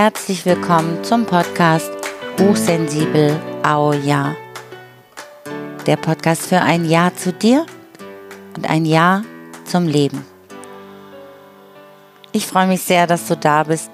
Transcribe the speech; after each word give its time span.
herzlich 0.00 0.46
willkommen 0.46 1.02
zum 1.02 1.26
Podcast 1.26 1.90
Hochsensibel 2.38 3.36
Au 3.64 3.92
Ja. 3.92 4.36
Der 5.88 5.96
Podcast 5.96 6.46
für 6.46 6.60
ein 6.60 6.84
Ja 6.84 7.10
zu 7.12 7.32
dir 7.32 7.66
und 8.56 8.70
ein 8.70 8.86
Ja 8.86 9.22
zum 9.64 9.88
Leben. 9.88 10.24
Ich 12.30 12.46
freue 12.46 12.68
mich 12.68 12.82
sehr, 12.82 13.08
dass 13.08 13.26
du 13.26 13.36
da 13.36 13.64
bist. 13.64 13.90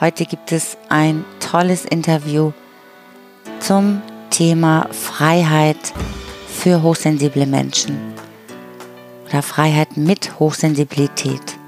Heute 0.00 0.24
gibt 0.24 0.50
es 0.50 0.78
ein 0.88 1.26
tolles 1.40 1.84
Interview 1.84 2.52
zum 3.60 4.00
Thema 4.30 4.88
Freiheit 4.92 5.92
für 6.48 6.82
hochsensible 6.82 7.44
Menschen 7.44 8.14
oder 9.28 9.42
Freiheit 9.42 9.98
mit 9.98 10.38
Hochsensibilität. 10.38 11.58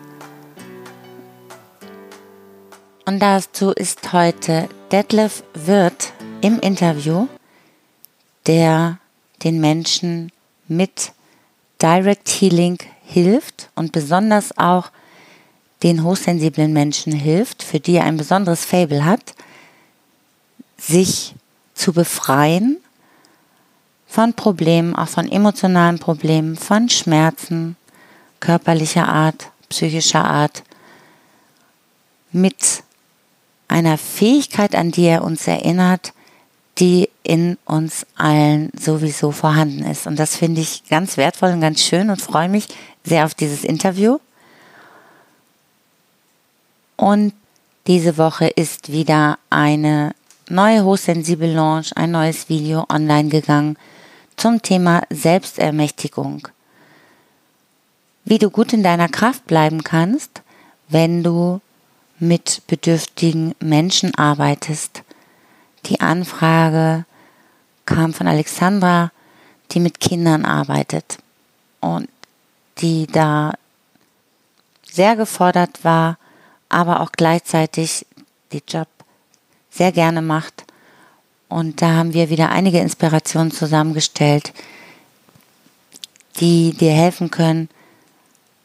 Und 3.09 3.20
dazu 3.20 3.70
ist 3.70 4.12
heute 4.12 4.69
Detlef 4.91 5.45
Wirth 5.55 6.12
im 6.41 6.59
Interview, 6.59 7.28
der 8.47 8.98
den 9.45 9.60
Menschen 9.60 10.33
mit 10.66 11.12
Direct 11.80 12.28
Healing 12.28 12.78
hilft 13.05 13.70
und 13.77 13.92
besonders 13.92 14.59
auch 14.59 14.91
den 15.84 16.02
hochsensiblen 16.02 16.73
Menschen 16.73 17.12
hilft, 17.12 17.62
für 17.62 17.78
die 17.78 17.95
er 17.95 18.05
ein 18.06 18.16
besonderes 18.16 18.64
Fable 18.64 19.05
hat, 19.05 19.36
sich 20.77 21.36
zu 21.75 21.92
befreien 21.92 22.78
von 24.09 24.34
Problemen, 24.34 24.97
auch 24.97 25.09
von 25.09 25.30
emotionalen 25.30 26.00
Problemen, 26.00 26.56
von 26.56 26.88
Schmerzen, 26.88 27.77
körperlicher 28.41 29.06
Art, 29.06 29.53
psychischer 29.69 30.25
Art, 30.25 30.64
mit 32.33 32.83
einer 33.69 33.98
Fähigkeit, 33.98 34.75
an 34.75 34.91
die 34.91 35.05
er 35.05 35.25
uns 35.25 35.47
erinnert, 35.47 36.12
die 36.78 37.09
in 37.22 37.56
uns 37.64 38.06
allen 38.17 38.70
sowieso 38.78 39.33
vorhanden 39.33 39.84
ist. 39.84 40.06
Und 40.06 40.19
das 40.19 40.36
finde 40.36 40.61
ich 40.61 40.86
ganz 40.89 41.17
wertvoll 41.17 41.53
und 41.53 41.61
ganz 41.61 41.83
schön 41.83 42.11
und 42.11 42.20
freue 42.20 42.48
mich 42.48 42.69
sehr 43.03 43.25
auf 43.25 43.34
dieses 43.34 43.64
Interview. 43.64 44.19
Und 46.97 47.33
diese 47.87 48.19
Woche 48.19 48.48
ist 48.48 48.92
wieder 48.92 49.39
eine 49.48 50.14
neue 50.48 50.84
Hochsensibel 50.84 51.50
Launch, 51.50 51.97
ein 51.97 52.11
neues 52.11 52.48
Video 52.48 52.84
online 52.89 53.28
gegangen 53.28 53.77
zum 54.37 54.61
Thema 54.61 55.03
Selbstermächtigung. 55.11 56.48
Wie 58.25 58.39
du 58.39 58.50
gut 58.50 58.72
in 58.72 58.83
deiner 58.83 59.09
Kraft 59.09 59.47
bleiben 59.47 59.84
kannst, 59.84 60.42
wenn 60.89 61.22
du 61.22 61.61
mit 62.19 62.62
bedürftigen 62.67 63.55
Menschen 63.61 64.14
arbeitest. 64.14 65.03
Die 65.86 66.00
Anfrage 66.00 67.05
kam 67.84 68.14
von 68.14 68.27
Alexandra, 68.27 69.12
die 69.72 69.81
mit 69.81 70.00
Kindern 70.00 70.44
arbeitet 70.44 71.19
und 71.81 72.09
die 72.78 73.06
da 73.06 73.55
sehr 74.91 75.17
gefordert 75.17 75.84
war, 75.84 76.19
aber 76.69 77.00
auch 77.00 77.12
gleichzeitig 77.12 78.06
den 78.53 78.62
Job 78.69 78.89
sehr 79.70 79.92
gerne 79.92 80.22
macht. 80.22 80.64
Und 81.48 81.81
da 81.83 81.94
haben 81.94 82.12
wir 82.12 82.31
wieder 82.31 82.50
einige 82.50 82.81
Inspirationen 82.81 83.53
zusammengestellt, 83.53 84.53
die 86.41 86.72
dir 86.72 86.92
helfen 86.92 87.31
können, 87.31 87.69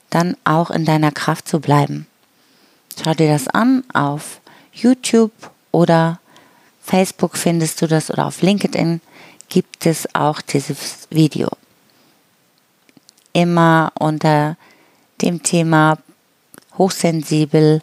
dann 0.10 0.36
auch 0.44 0.72
in 0.72 0.86
deiner 0.86 1.12
Kraft 1.12 1.48
zu 1.48 1.60
bleiben. 1.60 2.08
Schau 3.04 3.14
dir 3.16 3.30
das 3.30 3.48
an 3.48 3.84
auf 3.94 4.42
YouTube 4.74 5.32
oder 5.72 6.20
Facebook 6.84 7.36
findest 7.36 7.82
du 7.82 7.88
das 7.88 8.12
oder 8.12 8.28
auf 8.28 8.42
LinkedIn 8.42 9.02
gibt 9.50 9.86
es 9.86 10.08
auch 10.14 10.40
dieses 10.42 11.08
Video. 11.10 11.50
Immer 13.34 13.92
unter 13.98 14.56
dem 15.22 15.42
Thema 15.42 15.98
hochsensibel 16.78 17.82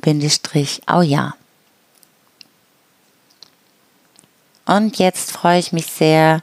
Bindestrich 0.00 0.82
au 0.86 1.00
ja. 1.00 1.34
Und 4.64 4.98
jetzt 4.98 5.32
freue 5.32 5.58
ich 5.58 5.72
mich 5.72 5.86
sehr, 5.86 6.40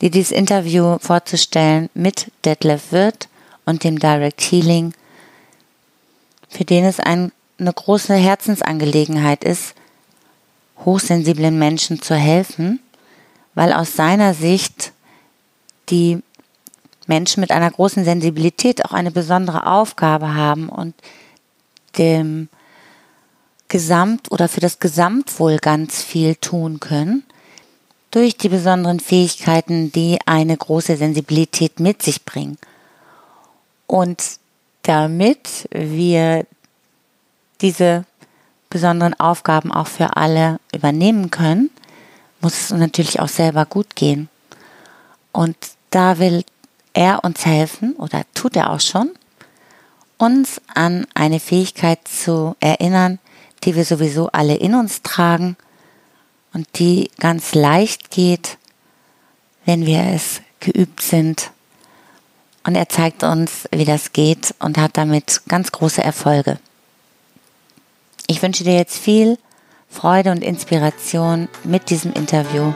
dir 0.00 0.10
dieses 0.10 0.32
Interview 0.32 0.98
vorzustellen 0.98 1.90
mit 1.92 2.32
Detlef 2.44 2.90
Wirth 2.90 3.28
und 3.66 3.84
dem 3.84 3.98
Direct 3.98 4.40
Healing, 4.40 4.94
für 6.48 6.64
den 6.64 6.84
es 6.84 6.98
ein 6.98 7.32
eine 7.60 7.72
große 7.72 8.14
Herzensangelegenheit 8.14 9.44
ist, 9.44 9.74
hochsensiblen 10.84 11.58
Menschen 11.58 12.00
zu 12.00 12.14
helfen, 12.14 12.80
weil 13.54 13.72
aus 13.72 13.94
seiner 13.94 14.34
Sicht 14.34 14.92
die 15.90 16.22
Menschen 17.06 17.40
mit 17.40 17.50
einer 17.50 17.70
großen 17.70 18.04
Sensibilität 18.04 18.84
auch 18.84 18.92
eine 18.92 19.10
besondere 19.10 19.66
Aufgabe 19.66 20.34
haben 20.34 20.68
und 20.68 20.94
dem 21.98 22.48
Gesamt 23.68 24.30
oder 24.30 24.48
für 24.48 24.60
das 24.60 24.78
Gesamtwohl 24.78 25.58
ganz 25.58 26.02
viel 26.02 26.36
tun 26.36 26.80
können 26.80 27.24
durch 28.10 28.36
die 28.36 28.48
besonderen 28.48 29.00
Fähigkeiten, 29.00 29.92
die 29.92 30.18
eine 30.26 30.56
große 30.56 30.96
Sensibilität 30.96 31.78
mit 31.78 32.02
sich 32.02 32.24
bringen. 32.24 32.58
Und 33.86 34.22
damit 34.82 35.68
wir 35.70 36.46
diese 37.60 38.04
besonderen 38.70 39.18
Aufgaben 39.18 39.72
auch 39.72 39.88
für 39.88 40.16
alle 40.16 40.60
übernehmen 40.74 41.30
können, 41.30 41.70
muss 42.40 42.54
es 42.54 42.70
natürlich 42.70 43.20
auch 43.20 43.28
selber 43.28 43.66
gut 43.66 43.96
gehen. 43.96 44.28
Und 45.32 45.56
da 45.90 46.18
will 46.18 46.44
er 46.92 47.24
uns 47.24 47.44
helfen, 47.44 47.94
oder 47.94 48.22
tut 48.34 48.56
er 48.56 48.70
auch 48.70 48.80
schon, 48.80 49.10
uns 50.18 50.60
an 50.74 51.06
eine 51.14 51.40
Fähigkeit 51.40 52.06
zu 52.06 52.56
erinnern, 52.60 53.18
die 53.64 53.74
wir 53.74 53.84
sowieso 53.84 54.28
alle 54.28 54.54
in 54.54 54.74
uns 54.74 55.02
tragen 55.02 55.56
und 56.52 56.66
die 56.78 57.10
ganz 57.18 57.54
leicht 57.54 58.10
geht, 58.10 58.58
wenn 59.64 59.86
wir 59.86 60.00
es 60.14 60.40
geübt 60.60 61.00
sind. 61.00 61.50
Und 62.64 62.74
er 62.74 62.88
zeigt 62.88 63.22
uns, 63.22 63.68
wie 63.70 63.84
das 63.84 64.12
geht 64.12 64.54
und 64.58 64.78
hat 64.78 64.96
damit 64.96 65.42
ganz 65.48 65.72
große 65.72 66.02
Erfolge. 66.02 66.58
Ich 68.30 68.44
wünsche 68.44 68.62
dir 68.62 68.76
jetzt 68.76 68.96
viel 68.96 69.38
Freude 69.88 70.30
und 70.30 70.44
Inspiration 70.44 71.48
mit 71.64 71.90
diesem 71.90 72.12
Interview 72.12 72.72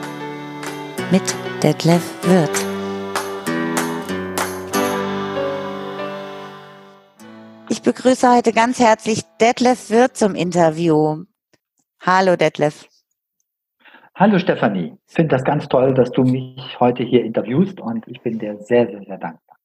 mit 1.11 1.23
Detlef 1.63 2.03
Wirth. 2.23 2.65
Ich 7.69 7.81
begrüße 7.81 8.29
heute 8.29 8.51
ganz 8.51 8.81
herzlich 8.81 9.21
Detlef 9.39 9.89
Wirth 9.89 10.17
zum 10.17 10.35
Interview. 10.35 11.23
Hallo 12.01 12.35
Detlef. 12.35 12.89
Hallo 14.13 14.37
Stefanie. 14.39 14.97
Ich 15.07 15.13
finde 15.13 15.37
das 15.37 15.45
ganz 15.45 15.69
toll, 15.69 15.93
dass 15.93 16.11
du 16.11 16.23
mich 16.23 16.77
heute 16.81 17.03
hier 17.03 17.23
interviewst 17.23 17.79
und 17.79 18.05
ich 18.09 18.21
bin 18.21 18.39
dir 18.39 18.57
sehr, 18.57 18.87
sehr, 18.87 19.03
sehr 19.05 19.17
dankbar. 19.17 19.55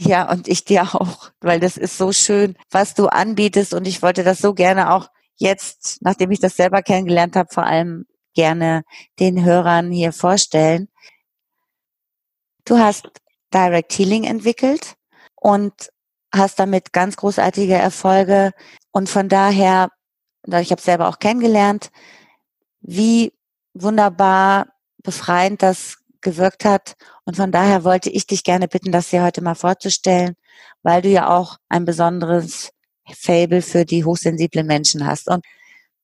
Ja, 0.00 0.30
und 0.30 0.46
ich 0.46 0.64
dir 0.64 0.82
auch, 0.94 1.32
weil 1.40 1.58
das 1.58 1.76
ist 1.76 1.98
so 1.98 2.12
schön, 2.12 2.56
was 2.70 2.94
du 2.94 3.08
anbietest 3.08 3.74
und 3.74 3.84
ich 3.84 4.00
wollte 4.00 4.22
das 4.22 4.38
so 4.38 4.54
gerne 4.54 4.92
auch 4.92 5.08
jetzt, 5.34 6.00
nachdem 6.02 6.30
ich 6.30 6.38
das 6.38 6.54
selber 6.54 6.82
kennengelernt 6.82 7.34
habe, 7.34 7.48
vor 7.52 7.64
allem 7.64 8.06
gerne 8.32 8.84
den 9.18 9.44
Hörern 9.44 9.90
hier 9.90 10.12
vorstellen. 10.12 10.88
Du 12.64 12.78
hast 12.78 13.08
Direct 13.52 13.92
Healing 13.98 14.22
entwickelt 14.22 14.94
und 15.34 15.72
hast 16.32 16.60
damit 16.60 16.92
ganz 16.92 17.16
großartige 17.16 17.74
Erfolge 17.74 18.52
und 18.92 19.08
von 19.08 19.28
daher, 19.28 19.88
ich 20.46 20.70
habe 20.70 20.80
selber 20.80 21.08
auch 21.08 21.18
kennengelernt, 21.18 21.90
wie 22.80 23.32
wunderbar 23.74 24.68
befreiend 25.02 25.60
das 25.62 25.97
gewirkt 26.20 26.64
hat. 26.64 26.94
Und 27.24 27.36
von 27.36 27.52
daher 27.52 27.84
wollte 27.84 28.10
ich 28.10 28.26
dich 28.26 28.44
gerne 28.44 28.68
bitten, 28.68 28.92
das 28.92 29.10
hier 29.10 29.22
heute 29.22 29.42
mal 29.42 29.54
vorzustellen, 29.54 30.34
weil 30.82 31.02
du 31.02 31.08
ja 31.08 31.28
auch 31.28 31.56
ein 31.68 31.84
besonderes 31.84 32.72
Fable 33.10 33.62
für 33.62 33.84
die 33.84 34.04
hochsensiblen 34.04 34.66
Menschen 34.66 35.06
hast. 35.06 35.28
Und 35.28 35.44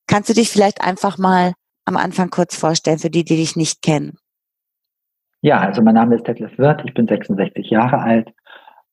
kannst 0.07 0.29
du 0.29 0.35
dich 0.35 0.51
vielleicht 0.51 0.81
einfach 0.81 1.19
mal 1.19 1.53
am 1.85 1.97
Anfang 1.97 2.31
kurz 2.31 2.57
vorstellen, 2.57 2.99
für 2.99 3.11
die, 3.11 3.25
die 3.25 3.37
dich 3.37 3.57
nicht 3.57 3.83
kennen? 3.83 4.17
Ja, 5.43 5.61
also 5.61 5.83
mein 5.83 5.95
Name 5.95 6.17
ist 6.17 6.27
Detlef 6.27 6.57
Wirth, 6.57 6.83
ich 6.87 6.95
bin 6.95 7.07
66 7.07 7.69
Jahre 7.69 7.99
alt, 7.99 8.33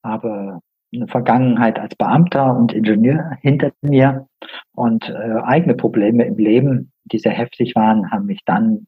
habe 0.04 0.60
eine 0.94 1.08
Vergangenheit 1.08 1.80
als 1.80 1.96
Beamter 1.96 2.54
und 2.58 2.74
Ingenieur 2.74 3.38
hinter 3.42 3.72
mir 3.82 4.28
und 4.74 5.08
äh, 5.08 5.40
eigene 5.44 5.76
Probleme 5.76 6.26
im 6.26 6.38
Leben, 6.38 6.92
die 7.06 7.20
sehr 7.20 7.32
heftig 7.32 7.76
waren, 7.76 8.12
haben 8.12 8.26
mich 8.26 8.42
dann 8.46 8.88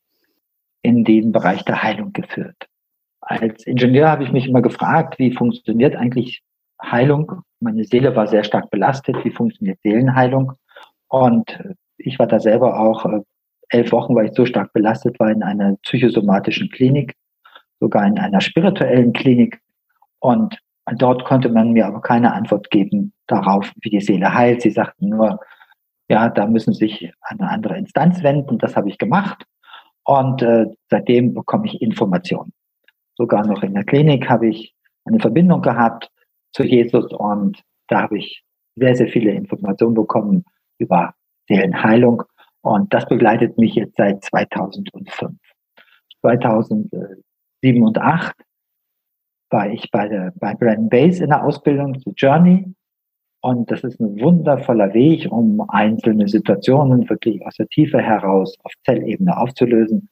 in 0.83 1.03
den 1.03 1.31
Bereich 1.31 1.65
der 1.65 1.81
Heilung 1.81 2.13
geführt. 2.13 2.67
Als 3.21 3.65
Ingenieur 3.65 4.09
habe 4.09 4.23
ich 4.23 4.31
mich 4.31 4.47
immer 4.47 4.61
gefragt, 4.61 5.17
wie 5.17 5.33
funktioniert 5.33 5.95
eigentlich 5.95 6.43
Heilung? 6.81 7.41
Meine 7.61 7.85
Seele 7.85 8.15
war 8.15 8.27
sehr 8.27 8.43
stark 8.43 8.69
belastet. 8.69 9.15
Wie 9.23 9.31
funktioniert 9.31 9.79
Seelenheilung? 9.81 10.53
Und 11.07 11.57
ich 11.97 12.19
war 12.19 12.27
da 12.27 12.39
selber 12.39 12.79
auch 12.79 13.05
äh, 13.05 13.21
elf 13.69 13.91
Wochen, 13.93 14.13
weil 14.15 14.27
ich 14.27 14.33
so 14.33 14.45
stark 14.45 14.73
belastet 14.73 15.19
war 15.19 15.31
in 15.31 15.41
einer 15.41 15.77
psychosomatischen 15.83 16.69
Klinik, 16.69 17.15
sogar 17.79 18.05
in 18.05 18.19
einer 18.19 18.41
spirituellen 18.41 19.13
Klinik. 19.13 19.59
Und 20.19 20.57
dort 20.97 21.23
konnte 21.23 21.49
man 21.49 21.71
mir 21.71 21.87
aber 21.87 22.01
keine 22.01 22.33
Antwort 22.33 22.69
geben 22.69 23.13
darauf, 23.27 23.71
wie 23.81 23.89
die 23.89 24.01
Seele 24.01 24.33
heilt. 24.33 24.61
Sie 24.61 24.71
sagten 24.71 25.09
nur, 25.09 25.39
ja, 26.09 26.29
da 26.29 26.45
müssen 26.45 26.73
Sie 26.73 26.87
sich 26.87 27.13
an 27.21 27.39
eine 27.39 27.49
andere 27.49 27.77
Instanz 27.77 28.21
wenden. 28.21 28.57
Das 28.57 28.75
habe 28.75 28.89
ich 28.89 28.97
gemacht. 28.97 29.45
Und 30.05 30.41
äh, 30.41 30.65
seitdem 30.89 31.33
bekomme 31.33 31.67
ich 31.67 31.81
Informationen. 31.81 32.53
Sogar 33.15 33.45
noch 33.45 33.63
in 33.63 33.73
der 33.73 33.83
Klinik 33.83 34.29
habe 34.29 34.47
ich 34.47 34.73
eine 35.05 35.19
Verbindung 35.19 35.61
gehabt 35.61 36.09
zu 36.53 36.63
Jesus 36.63 37.05
und 37.11 37.61
da 37.87 38.03
habe 38.03 38.17
ich 38.17 38.43
sehr, 38.75 38.95
sehr 38.95 39.07
viele 39.07 39.31
Informationen 39.31 39.93
bekommen 39.93 40.45
über 40.77 41.13
Seelenheilung. 41.47 42.23
Und 42.61 42.93
das 42.93 43.07
begleitet 43.07 43.57
mich 43.57 43.75
jetzt 43.75 43.97
seit 43.97 44.23
2005. 44.23 45.35
2007 46.21 47.83
und 47.83 47.95
2008 47.95 48.35
war 49.49 49.69
ich 49.69 49.91
bei, 49.91 50.07
der, 50.07 50.33
bei 50.35 50.55
Brandon 50.55 50.89
Base 50.89 51.23
in 51.23 51.29
der 51.29 51.43
Ausbildung 51.43 51.99
zu 51.99 52.11
Journey. 52.15 52.73
Und 53.45 53.69
das 53.69 53.83
ist 53.83 53.99
ein 53.99 54.21
wundervoller 54.21 54.93
Weg, 54.93 55.29
um 55.29 55.61
einzelne 55.67 56.29
Situationen 56.29 57.09
wirklich 57.09 57.45
aus 57.45 57.55
der 57.55 57.67
Tiefe 57.67 57.99
heraus 57.99 58.57
auf 58.63 58.71
Zellebene 58.85 59.35
aufzulösen. 59.35 60.07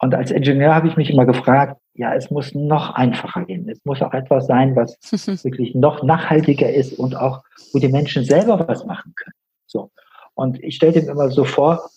Und 0.00 0.16
als 0.16 0.32
Ingenieur 0.32 0.74
habe 0.74 0.88
ich 0.88 0.96
mich 0.96 1.10
immer 1.10 1.26
gefragt, 1.26 1.80
ja, 1.94 2.12
es 2.14 2.28
muss 2.28 2.56
noch 2.56 2.96
einfacher 2.96 3.44
gehen. 3.44 3.68
Es 3.68 3.84
muss 3.84 4.02
auch 4.02 4.12
etwas 4.12 4.48
sein, 4.48 4.74
was 4.74 4.98
wirklich 5.44 5.76
noch 5.76 6.02
nachhaltiger 6.02 6.68
ist 6.68 6.98
und 6.98 7.14
auch, 7.14 7.44
wo 7.72 7.78
die 7.78 7.88
Menschen 7.88 8.24
selber 8.24 8.66
was 8.66 8.84
machen 8.84 9.12
können. 9.14 9.36
So. 9.66 9.92
Und 10.34 10.60
ich 10.64 10.74
stelle 10.74 10.94
dem 10.94 11.08
immer 11.08 11.30
so 11.30 11.44
vor, 11.44 11.88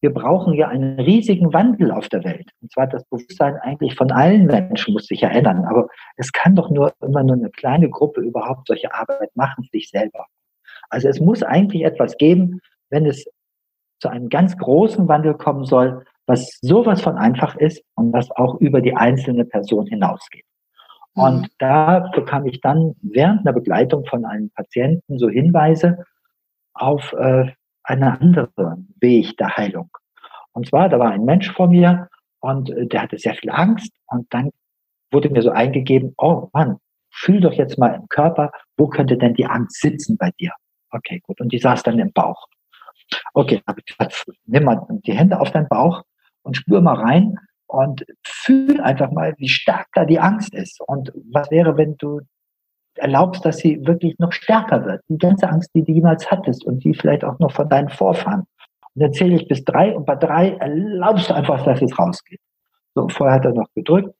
wir 0.00 0.12
brauchen 0.12 0.54
ja 0.54 0.68
einen 0.68 0.98
riesigen 0.98 1.52
Wandel 1.52 1.90
auf 1.90 2.08
der 2.08 2.24
Welt. 2.24 2.50
Und 2.62 2.72
zwar 2.72 2.86
das 2.86 3.04
Bewusstsein 3.04 3.56
eigentlich 3.56 3.94
von 3.94 4.10
allen 4.10 4.46
Menschen 4.46 4.94
muss 4.94 5.06
sich 5.06 5.20
ja 5.20 5.28
ändern. 5.28 5.64
Aber 5.66 5.88
es 6.16 6.32
kann 6.32 6.56
doch 6.56 6.70
nur 6.70 6.92
immer 7.02 7.22
nur 7.22 7.36
eine 7.36 7.50
kleine 7.50 7.90
Gruppe 7.90 8.22
überhaupt 8.22 8.66
solche 8.66 8.92
Arbeit 8.94 9.30
machen, 9.34 9.68
sich 9.70 9.90
selber. 9.90 10.26
Also 10.88 11.08
es 11.08 11.20
muss 11.20 11.42
eigentlich 11.42 11.84
etwas 11.84 12.16
geben, 12.16 12.60
wenn 12.88 13.06
es 13.06 13.26
zu 14.00 14.08
einem 14.08 14.30
ganz 14.30 14.56
großen 14.56 15.06
Wandel 15.08 15.34
kommen 15.34 15.64
soll, 15.64 16.04
was 16.26 16.58
sowas 16.62 17.02
von 17.02 17.16
einfach 17.16 17.56
ist 17.56 17.82
und 17.94 18.12
was 18.12 18.30
auch 18.30 18.54
über 18.60 18.80
die 18.80 18.96
einzelne 18.96 19.44
Person 19.44 19.86
hinausgeht. 19.86 20.44
Mhm. 21.14 21.22
Und 21.22 21.48
da 21.58 22.10
bekam 22.14 22.46
ich 22.46 22.60
dann 22.60 22.94
während 23.02 23.46
der 23.46 23.52
Begleitung 23.52 24.06
von 24.06 24.24
einem 24.24 24.50
Patienten 24.50 25.18
so 25.18 25.28
Hinweise 25.28 26.04
auf 26.72 27.12
äh, 27.12 27.52
einen 27.90 28.04
anderen 28.04 28.94
Weg 29.00 29.36
der 29.36 29.56
Heilung. 29.56 29.90
Und 30.52 30.68
zwar, 30.68 30.88
da 30.88 30.98
war 30.98 31.10
ein 31.10 31.24
Mensch 31.24 31.50
vor 31.52 31.68
mir 31.68 32.08
und 32.40 32.70
äh, 32.70 32.86
der 32.86 33.02
hatte 33.02 33.18
sehr 33.18 33.34
viel 33.34 33.50
Angst 33.50 33.92
und 34.06 34.26
dann 34.30 34.50
wurde 35.12 35.30
mir 35.30 35.42
so 35.42 35.50
eingegeben, 35.50 36.14
oh 36.18 36.48
Mann, 36.52 36.78
fühl 37.12 37.40
doch 37.40 37.52
jetzt 37.52 37.78
mal 37.78 37.94
im 37.94 38.08
Körper, 38.08 38.52
wo 38.76 38.88
könnte 38.88 39.16
denn 39.18 39.34
die 39.34 39.46
Angst 39.46 39.80
sitzen 39.80 40.16
bei 40.16 40.30
dir? 40.38 40.52
Okay, 40.90 41.20
gut. 41.22 41.40
Und 41.40 41.52
die 41.52 41.58
saß 41.58 41.82
dann 41.82 41.98
im 41.98 42.12
Bauch. 42.12 42.46
Okay, 43.34 43.60
habe 43.66 43.80
ich 43.84 43.96
nimm 44.46 44.64
mal 44.64 44.86
die 45.04 45.12
Hände 45.12 45.40
auf 45.40 45.50
deinen 45.50 45.68
Bauch 45.68 46.02
und 46.42 46.56
spür 46.56 46.80
mal 46.80 46.96
rein 46.96 47.36
und 47.66 48.04
fühl 48.24 48.80
einfach 48.80 49.10
mal, 49.10 49.34
wie 49.38 49.48
stark 49.48 49.88
da 49.94 50.04
die 50.04 50.20
Angst 50.20 50.54
ist. 50.54 50.80
Und 50.80 51.12
was 51.32 51.50
wäre, 51.50 51.76
wenn 51.76 51.96
du 51.96 52.20
erlaubst, 52.96 53.44
dass 53.44 53.58
sie 53.58 53.84
wirklich 53.86 54.18
noch 54.18 54.32
stärker 54.32 54.84
wird. 54.84 55.02
Die 55.08 55.18
ganze 55.18 55.48
Angst, 55.48 55.70
die 55.74 55.84
du 55.84 55.92
jemals 55.92 56.30
hattest 56.30 56.64
und 56.64 56.84
die 56.84 56.94
vielleicht 56.94 57.24
auch 57.24 57.38
noch 57.38 57.52
von 57.52 57.68
deinen 57.68 57.88
Vorfahren. 57.88 58.46
Und 58.94 59.02
dann 59.02 59.12
zähle 59.12 59.36
ich 59.36 59.48
bis 59.48 59.64
drei 59.64 59.94
und 59.94 60.06
bei 60.06 60.16
drei 60.16 60.50
erlaubst 60.56 61.30
du 61.30 61.34
einfach, 61.34 61.64
dass 61.64 61.80
es 61.80 61.98
rausgeht. 61.98 62.40
So, 62.94 63.08
vorher 63.08 63.36
hat 63.36 63.44
er 63.44 63.52
noch 63.52 63.68
gedrückt 63.74 64.14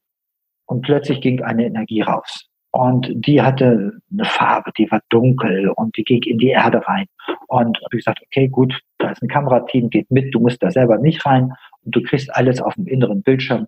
und 0.66 0.82
plötzlich 0.82 1.20
ging 1.20 1.42
eine 1.42 1.66
Energie 1.66 2.02
raus. 2.02 2.46
Und 2.72 3.10
die 3.12 3.42
hatte 3.42 3.98
eine 4.12 4.24
Farbe, 4.24 4.70
die 4.78 4.88
war 4.92 5.00
dunkel 5.08 5.70
und 5.70 5.96
die 5.96 6.04
ging 6.04 6.22
in 6.22 6.38
die 6.38 6.50
Erde 6.50 6.86
rein. 6.86 7.06
Und 7.48 7.76
habe 7.78 7.96
ich 7.96 8.04
gesagt, 8.04 8.20
okay, 8.24 8.48
gut, 8.48 8.80
da 8.98 9.10
ist 9.10 9.22
ein 9.22 9.28
Kamerateam, 9.28 9.90
geht 9.90 10.08
mit, 10.10 10.32
du 10.32 10.38
musst 10.38 10.62
da 10.62 10.70
selber 10.70 10.98
nicht 10.98 11.26
rein 11.26 11.52
und 11.84 11.96
du 11.96 12.02
kriegst 12.02 12.32
alles 12.32 12.60
auf 12.60 12.74
dem 12.74 12.86
inneren 12.86 13.22
Bildschirm 13.22 13.66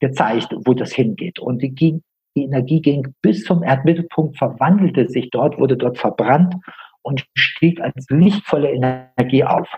gezeigt, 0.00 0.52
wo 0.64 0.74
das 0.74 0.92
hingeht. 0.92 1.38
Und 1.38 1.62
die 1.62 1.72
ging 1.72 2.02
die 2.36 2.44
Energie 2.44 2.80
ging 2.80 3.14
bis 3.22 3.44
zum 3.44 3.62
Erdmittelpunkt, 3.62 4.38
verwandelte 4.38 5.08
sich 5.08 5.30
dort, 5.30 5.58
wurde 5.58 5.76
dort 5.76 5.98
verbrannt 5.98 6.54
und 7.02 7.26
stieg 7.34 7.80
als 7.80 8.06
lichtvolle 8.08 8.70
Energie 8.70 9.44
auf. 9.44 9.68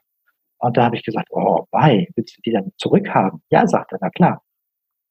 Und 0.59 0.77
da 0.77 0.85
habe 0.85 0.97
ich 0.97 1.03
gesagt, 1.03 1.29
oh, 1.31 1.67
bei, 1.71 2.09
willst 2.15 2.37
du 2.37 2.43
die 2.43 2.53
dann 2.53 2.73
zurückhaben? 2.77 3.43
Ja, 3.51 3.67
sagt 3.67 3.93
er, 3.93 3.99
na 4.01 4.11
klar. 4.11 4.43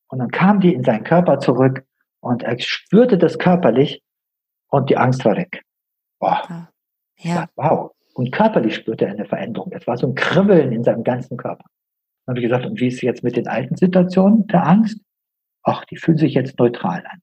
Und 0.09 0.19
dann 0.19 0.29
kam 0.29 0.59
die 0.59 0.73
in 0.73 0.83
seinen 0.83 1.03
Körper 1.03 1.39
zurück 1.39 1.83
und 2.19 2.43
er 2.43 2.59
spürte 2.59 3.17
das 3.17 3.39
körperlich 3.39 4.01
und 4.69 4.89
die 4.89 4.97
Angst 4.97 5.25
war 5.25 5.35
weg. 5.35 5.63
Boah. 6.19 6.69
Ja. 7.17 7.47
wow. 7.55 7.91
Und 8.13 8.31
körperlich 8.31 8.75
spürte 8.75 9.05
er 9.05 9.11
eine 9.11 9.25
Veränderung. 9.25 9.71
Es 9.73 9.87
war 9.87 9.97
so 9.97 10.07
ein 10.07 10.15
Kribbeln 10.15 10.71
in 10.71 10.83
seinem 10.83 11.03
ganzen 11.03 11.37
Körper. 11.37 11.65
Dann 12.25 12.33
habe 12.33 12.39
ich 12.39 12.49
gesagt, 12.49 12.65
und 12.65 12.79
wie 12.79 12.87
ist 12.87 12.95
es 12.95 13.01
jetzt 13.01 13.23
mit 13.23 13.35
den 13.35 13.47
alten 13.47 13.75
Situationen 13.75 14.47
der 14.47 14.67
Angst? 14.67 15.01
Ach, 15.63 15.85
die 15.85 15.97
fühlen 15.97 16.17
sich 16.17 16.33
jetzt 16.33 16.59
neutral 16.59 17.03
an. 17.09 17.21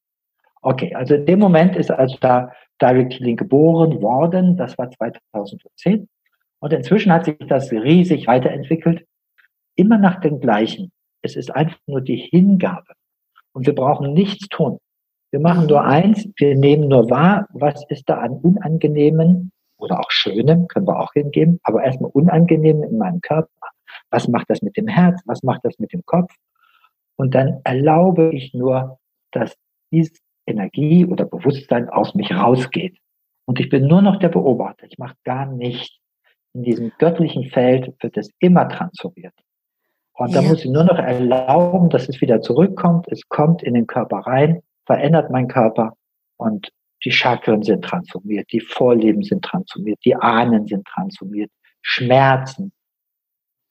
Okay, 0.69 0.95
also 0.95 1.15
in 1.15 1.25
dem 1.25 1.39
Moment 1.39 1.77
ist 1.77 1.91
also 1.91 2.19
da 2.21 2.53
Direct 2.79 3.15
Healing 3.15 3.39
geboren 3.39 4.03
worden. 4.03 4.59
Das 4.59 4.77
war 4.77 4.91
2010. 4.91 6.07
Und 6.59 6.73
inzwischen 6.75 7.11
hat 7.11 7.25
sich 7.25 7.39
das 7.49 7.73
riesig 7.73 8.27
weiterentwickelt. 8.27 9.07
Immer 9.77 9.97
nach 9.97 10.21
dem 10.21 10.41
Gleichen. 10.41 10.93
Es 11.23 11.37
ist 11.37 11.51
einfach 11.57 11.79
nur 11.87 12.03
die 12.03 12.17
Hingabe. 12.17 12.93
Und 13.53 13.67
wir 13.67 13.75
brauchen 13.75 14.13
nichts 14.13 14.47
tun. 14.49 14.79
Wir 15.31 15.41
machen 15.41 15.69
nur 15.69 15.83
eins. 15.85 16.29
Wir 16.37 16.55
nehmen 16.55 16.89
nur 16.89 17.09
wahr, 17.09 17.49
was 17.55 17.83
ist 17.89 18.07
da 18.07 18.19
an 18.19 18.33
Unangenehmen 18.33 19.51
oder 19.79 19.99
auch 20.01 20.11
Schönem, 20.11 20.69
können 20.69 20.87
wir 20.87 21.01
auch 21.01 21.15
hingeben, 21.15 21.61
aber 21.63 21.83
erstmal 21.83 22.11
Unangenehm 22.11 22.83
in 22.83 22.99
meinem 22.99 23.23
Körper. 23.23 23.49
Was 24.11 24.29
macht 24.29 24.51
das 24.51 24.61
mit 24.61 24.77
dem 24.77 24.87
Herz? 24.87 25.23
Was 25.25 25.43
macht 25.43 25.65
das 25.65 25.79
mit 25.79 25.95
dem 25.95 26.05
Kopf? 26.05 26.35
Und 27.17 27.35
dann 27.35 27.63
erlaube 27.65 28.35
ich 28.35 28.53
nur, 28.53 28.99
dass 29.31 29.57
dies 29.91 30.13
Energie 30.49 31.05
oder 31.05 31.25
Bewusstsein 31.25 31.89
aus 31.89 32.15
mich 32.15 32.33
rausgeht. 32.33 32.99
Und 33.45 33.61
ich 33.61 33.69
bin 33.69 33.87
nur 33.87 34.03
noch 34.03 34.19
der 34.19 34.29
Beobachter. 34.29 34.87
Ich 34.87 34.99
mache 34.99 35.17
gar 35.25 35.47
nichts. 35.47 35.97
In 36.55 36.63
diesem 36.63 36.93
göttlichen 36.99 37.45
Feld 37.45 37.95
wird 38.01 38.17
es 38.17 38.31
immer 38.41 38.69
transformiert. 38.69 39.35
Und 40.13 40.33
ja. 40.33 40.43
da 40.43 40.49
muss 40.49 40.65
ich 40.65 40.71
nur 40.71 40.85
noch 40.85 40.99
erlauben, 40.99 41.89
dass 41.91 42.09
es 42.09 42.21
wieder 42.21 42.41
zurückkommt. 42.41 43.07
Es 43.09 43.29
kommt 43.29 43.63
in 43.63 43.75
den 43.75 43.87
Körper 43.87 44.19
rein, 44.19 44.63
verändert 44.85 45.31
meinen 45.31 45.49
Körper 45.49 45.95
und 46.37 46.71
die 47.05 47.13
Chakren 47.13 47.63
sind 47.63 47.85
transformiert, 47.85 48.51
die 48.53 48.61
Vorleben 48.61 49.23
sind 49.23 49.45
transformiert, 49.45 50.01
die 50.05 50.17
Ahnen 50.17 50.67
sind 50.67 50.85
transformiert, 50.87 51.51
Schmerzen, 51.81 52.73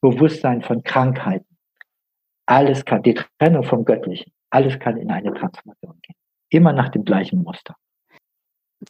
Bewusstsein 0.02 0.62
von 0.62 0.82
Krankheiten. 0.84 1.58
Alles 2.46 2.86
kann, 2.86 3.04
die 3.04 3.16
Trennung 3.16 3.64
vom 3.64 3.84
Göttlichen, 3.84 4.32
alles 4.50 4.80
kann 4.80 4.96
in 4.96 5.12
eine 5.12 5.34
Transformation 5.34 6.00
gehen 6.02 6.17
immer 6.50 6.74
nach 6.74 6.90
dem 6.90 7.06
gleichen 7.06 7.44
Muster. 7.44 7.76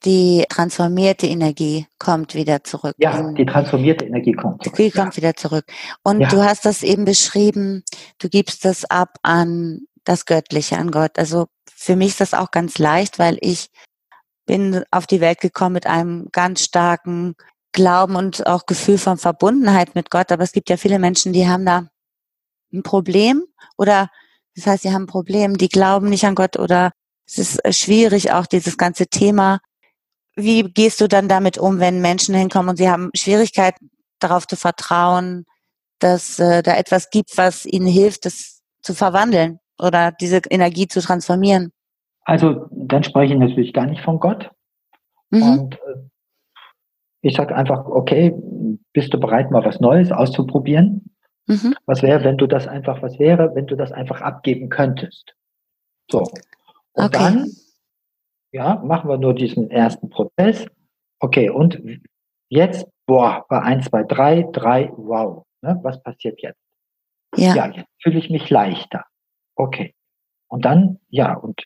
Die 0.04 0.46
transformierte 0.50 1.28
Energie 1.28 1.88
kommt 1.98 2.36
wieder 2.36 2.64
zurück. 2.64 2.96
Ja, 2.98 3.32
die 3.32 3.46
transformierte 3.46 4.06
Energie 4.06 4.34
kommt 4.34 4.64
zurück. 4.64 4.76
Die 4.76 4.92
kommt 4.92 5.14
ja. 5.14 5.18
wieder 5.18 5.36
zurück. 5.36 5.66
Und 6.04 6.20
ja. 6.20 6.28
du 6.28 6.44
hast 6.44 6.66
das 6.66 6.84
eben 6.84 7.06
beschrieben, 7.06 7.84
du 8.20 8.28
gibst 8.28 8.66
das 8.66 8.84
ab 8.84 9.18
an 9.24 9.88
das 10.04 10.26
Göttliche, 10.26 10.78
an 10.78 10.92
Gott. 10.92 11.18
Also 11.18 11.48
für 11.74 11.96
mich 11.96 12.10
ist 12.10 12.22
das 12.22 12.34
auch 12.34 12.52
ganz 12.52 12.80
leicht, 12.80 13.18
weil 13.18 13.38
ich 13.40 13.70
bin 14.46 14.84
auf 14.92 15.08
die 15.08 15.22
Welt 15.22 15.40
gekommen 15.40 15.74
mit 15.74 15.88
einem 15.88 16.28
ganz 16.32 16.64
starken 16.64 17.36
Glauben 17.72 18.16
und 18.16 18.46
auch 18.46 18.66
Gefühl 18.66 18.98
von 18.98 19.18
Verbundenheit 19.18 19.96
mit 19.96 20.10
Gott. 20.10 20.32
Aber 20.32 20.44
es 20.44 20.52
gibt 20.52 20.70
ja 20.70 20.76
viele 20.76 21.00
Menschen, 21.00 21.32
die 21.32 21.48
haben 21.48 21.66
da 21.66 21.88
ein 22.74 22.84
Problem 22.84 23.46
oder 23.78 24.10
das 24.56 24.66
heißt, 24.66 24.84
sie 24.84 24.92
haben 24.92 25.04
ein 25.04 25.08
Problem, 25.08 25.58
die 25.58 25.70
glauben 25.70 26.10
nicht 26.10 26.26
an 26.26 26.34
Gott 26.36 26.58
oder 26.58 26.92
es 27.28 27.38
ist 27.38 27.66
äh, 27.66 27.74
schwierig, 27.74 28.32
auch 28.32 28.46
dieses 28.48 28.78
ganze 28.78 29.08
Thema. 29.08 29.60
Wie 30.36 30.64
gehst 30.64 31.02
du 31.02 31.08
dann 31.08 31.28
damit 31.28 31.58
um, 31.58 31.80
wenn 31.80 32.02
Menschen 32.02 32.36
hinkommen 32.36 32.70
und 32.70 32.78
sie 32.78 32.90
haben 32.90 33.10
Schwierigkeiten 33.16 33.90
darauf 34.20 34.48
zu 34.48 34.56
vertrauen, 34.56 35.46
dass 36.00 36.40
äh, 36.40 36.64
da 36.64 36.76
etwas 36.76 37.10
gibt, 37.10 37.38
was 37.38 37.66
ihnen 37.66 37.88
hilft, 37.88 38.26
das 38.26 38.62
zu 38.82 38.94
verwandeln 38.94 39.60
oder 39.80 40.12
diese 40.12 40.42
Energie 40.50 40.88
zu 40.88 41.02
transformieren? 41.02 41.72
Also 42.24 42.68
dann 42.72 43.04
spreche 43.04 43.34
ich 43.34 43.40
natürlich 43.40 43.74
gar 43.74 43.86
nicht 43.86 44.02
von 44.02 44.20
Gott. 44.20 44.52
Mhm. 45.30 45.42
Und 45.42 45.76
äh, 45.76 46.10
ich 47.22 47.36
sage 47.36 47.56
einfach, 47.56 47.86
okay, 47.86 48.34
bist 48.94 49.14
du 49.14 49.20
bereit, 49.20 49.52
mal 49.52 49.66
was 49.66 49.80
Neues 49.80 50.12
auszuprobieren? 50.12 51.16
Mhm. 51.48 51.76
Was 51.86 52.04
wäre, 52.04 52.24
wenn 52.24 52.38
du 52.38 52.48
das 52.48 52.68
einfach, 52.68 53.02
was 53.02 53.18
wäre, 53.20 53.56
wenn 53.56 53.68
du 53.68 53.76
das 53.76 53.92
einfach 53.92 54.22
abgeben 54.22 54.70
könntest? 54.70 55.34
So. 56.12 56.24
Und 56.98 57.06
okay. 57.06 57.18
dann, 57.18 57.52
ja, 58.52 58.82
machen 58.84 59.10
wir 59.10 59.18
nur 59.18 59.34
diesen 59.34 59.70
ersten 59.72 60.10
Prozess. 60.10 60.66
Okay, 61.20 61.50
und 61.50 61.82
Jetzt, 62.50 62.88
boah, 63.06 63.46
bei 63.50 63.62
1, 63.62 63.86
2, 63.86 64.04
3, 64.04 64.50
3, 64.52 64.94
wow. 64.96 65.44
Ne, 65.62 65.80
was 65.84 66.02
passiert 66.02 66.42
jetzt? 66.42 66.60
Ja. 67.36 67.56
ja, 67.56 67.68
jetzt 67.68 67.90
fühle 68.02 68.20
ich 68.20 68.30
mich 68.30 68.50
leichter. 68.50 69.04
Okay. 69.56 69.94
Und 70.48 70.64
dann, 70.64 71.00
ja, 71.10 71.34
und 71.34 71.64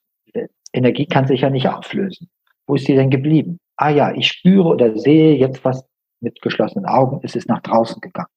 Energie 0.74 1.06
kann 1.06 1.28
sich 1.28 1.42
ja 1.42 1.50
nicht 1.50 1.68
auflösen. 1.68 2.30
Wo 2.66 2.76
ist 2.76 2.86
sie 2.86 2.96
denn 2.96 3.10
geblieben? 3.10 3.60
Ah 3.76 3.90
ja, 3.90 4.14
ich 4.14 4.28
spüre 4.28 4.70
oder 4.70 4.98
sehe 4.98 5.36
jetzt 5.36 5.64
was 5.64 5.86
mit 6.20 6.42
geschlossenen 6.42 6.86
Augen, 6.86 7.20
es 7.24 7.36
ist 7.36 7.50
nach 7.50 7.62
draußen 7.62 8.00
gegangen. 8.00 8.30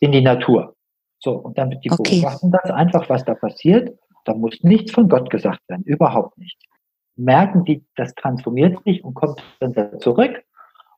In 0.00 0.12
die 0.12 0.22
Natur. 0.22 0.74
So, 1.20 1.32
und 1.32 1.58
dann 1.58 1.70
die 1.70 1.90
okay. 1.90 2.20
beobachten 2.20 2.50
das 2.50 2.70
einfach, 2.70 3.08
was 3.08 3.24
da 3.24 3.34
passiert. 3.34 3.96
Da 4.24 4.34
muss 4.34 4.62
nichts 4.62 4.92
von 4.92 5.08
Gott 5.08 5.30
gesagt 5.30 5.60
werden, 5.68 5.84
überhaupt 5.84 6.38
nicht. 6.38 6.58
Merken 7.16 7.64
die, 7.64 7.84
das 7.96 8.14
transformiert 8.14 8.82
sich 8.84 9.04
und 9.04 9.14
kommt 9.14 9.42
dann 9.60 10.00
zurück 10.00 10.42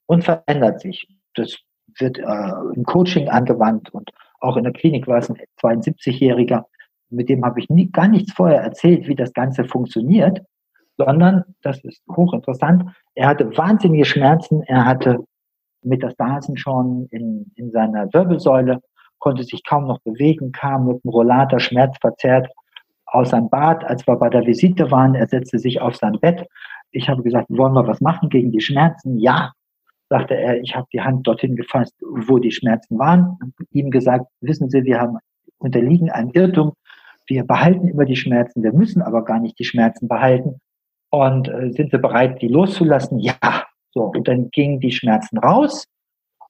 und 0.07 0.25
verändert 0.25 0.81
sich. 0.81 1.09
Das 1.35 1.59
wird 1.99 2.19
äh, 2.19 2.53
im 2.75 2.85
Coaching 2.85 3.29
angewandt 3.29 3.91
und 3.91 4.11
auch 4.41 4.57
in 4.57 4.65
der 4.65 4.73
Klinik 4.73 5.07
war 5.07 5.19
es 5.19 5.31
ein 5.31 5.39
72-Jähriger, 5.61 6.65
mit 7.11 7.29
dem 7.29 7.45
habe 7.45 7.61
ich 7.61 7.69
nie, 7.69 7.91
gar 7.91 8.09
nichts 8.09 8.33
vorher 8.33 8.61
erzählt, 8.61 9.09
wie 9.09 9.15
das 9.15 9.33
Ganze 9.33 9.65
funktioniert, 9.65 10.41
sondern, 10.99 11.45
das 11.63 11.83
ist 11.85 12.03
hochinteressant, 12.11 12.85
er 13.15 13.29
hatte 13.29 13.57
wahnsinnige 13.57 14.05
Schmerzen, 14.05 14.63
er 14.63 14.85
hatte 14.85 15.25
Metastasen 15.83 16.57
schon 16.57 17.07
in, 17.11 17.53
in 17.55 17.71
seiner 17.71 18.13
Wirbelsäule, 18.13 18.81
konnte 19.19 19.45
sich 19.45 19.65
kaum 19.65 19.87
noch 19.87 20.01
bewegen, 20.01 20.53
kam 20.53 20.87
mit 20.87 21.03
dem 21.05 21.11
Rollator 21.11 21.61
schmerzverzerrt 21.61 22.49
aus 23.17 23.31
seinem 23.31 23.49
Bad, 23.49 23.85
als 23.85 24.07
wir 24.07 24.17
bei 24.17 24.29
der 24.29 24.47
Visite 24.47 24.91
waren, 24.91 25.15
er 25.15 25.27
setzte 25.27 25.59
sich 25.59 25.81
auf 25.81 25.97
sein 25.97 26.19
Bett. 26.21 26.47
Ich 26.91 27.09
habe 27.09 27.23
gesagt, 27.23 27.47
wollen 27.49 27.73
wir 27.73 27.87
was 27.87 28.01
machen 28.01 28.29
gegen 28.29 28.53
die 28.53 28.61
Schmerzen? 28.61 29.19
Ja, 29.19 29.53
sagte 30.09 30.37
er, 30.37 30.61
ich 30.61 30.77
habe 30.77 30.87
die 30.93 31.01
Hand 31.01 31.27
dorthin 31.27 31.57
gefasst, 31.57 31.95
wo 32.01 32.39
die 32.39 32.53
Schmerzen 32.53 32.99
waren. 32.99 33.39
Ihm 33.73 33.91
gesagt, 33.91 34.27
wissen 34.41 34.71
Sie, 34.71 34.85
wir 34.85 35.01
haben 35.01 35.19
unterliegen 35.59 36.11
einem 36.11 36.31
Irrtum. 36.33 36.75
Wir 37.27 37.45
behalten 37.45 37.89
immer 37.89 38.05
die 38.05 38.17
Schmerzen, 38.17 38.63
wir 38.63 38.73
müssen 38.73 39.03
aber 39.03 39.25
gar 39.25 39.41
nicht 39.41 39.59
die 39.59 39.65
Schmerzen 39.65 40.07
behalten. 40.07 40.61
Und 41.11 41.49
äh, 41.49 41.71
sind 41.73 41.91
Sie 41.91 41.99
bereit, 41.99 42.41
die 42.43 42.49
loszulassen? 42.49 43.19
Ja. 43.19 43.37
So, 43.93 44.03
und 44.03 44.29
dann 44.29 44.51
gingen 44.51 44.81
die 44.81 44.93
Schmerzen 44.93 45.39
raus. 45.39 45.87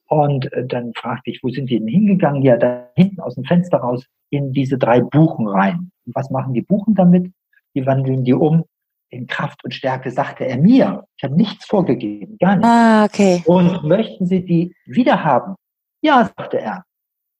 Und 0.09 0.53
äh, 0.53 0.67
dann 0.67 0.93
fragte 0.95 1.31
ich, 1.31 1.43
wo 1.43 1.49
sind 1.49 1.69
die 1.71 1.79
denn 1.79 1.89
hingegangen? 1.89 2.43
Ja, 2.43 2.57
da 2.57 2.89
hinten 2.95 3.21
aus 3.21 3.35
dem 3.35 3.45
Fenster 3.45 3.79
raus 3.79 4.05
in 4.31 4.53
diese 4.53 4.79
drei 4.79 5.01
Buchen 5.01 5.49
rein. 5.49 5.91
Und 6.07 6.15
was 6.15 6.31
machen 6.31 6.55
die 6.55 6.63
Buchen 6.63 6.95
damit? 6.95 7.33
Die 7.75 7.87
wandeln 7.87 8.25
die 8.25 8.35
um 8.35 8.65
in 9.11 9.27
Kraft 9.27 9.65
und 9.65 9.73
Stärke, 9.73 10.11
sagte 10.11 10.45
er 10.47 10.59
mir. 10.59 11.05
Ich 11.17 11.25
habe 11.25 11.37
nichts 11.37 11.67
vorgegeben, 11.67 12.37
gar 12.39 12.57
nichts. 12.57 12.69
Ah, 12.69 13.05
okay. 13.05 13.43
Und 13.47 13.85
möchten 13.85 14.27
Sie 14.27 14.45
die 14.45 14.75
wieder 14.85 15.25
haben? 15.25 15.55
Ja, 16.03 16.31
sagte 16.37 16.61
er. 16.61 16.85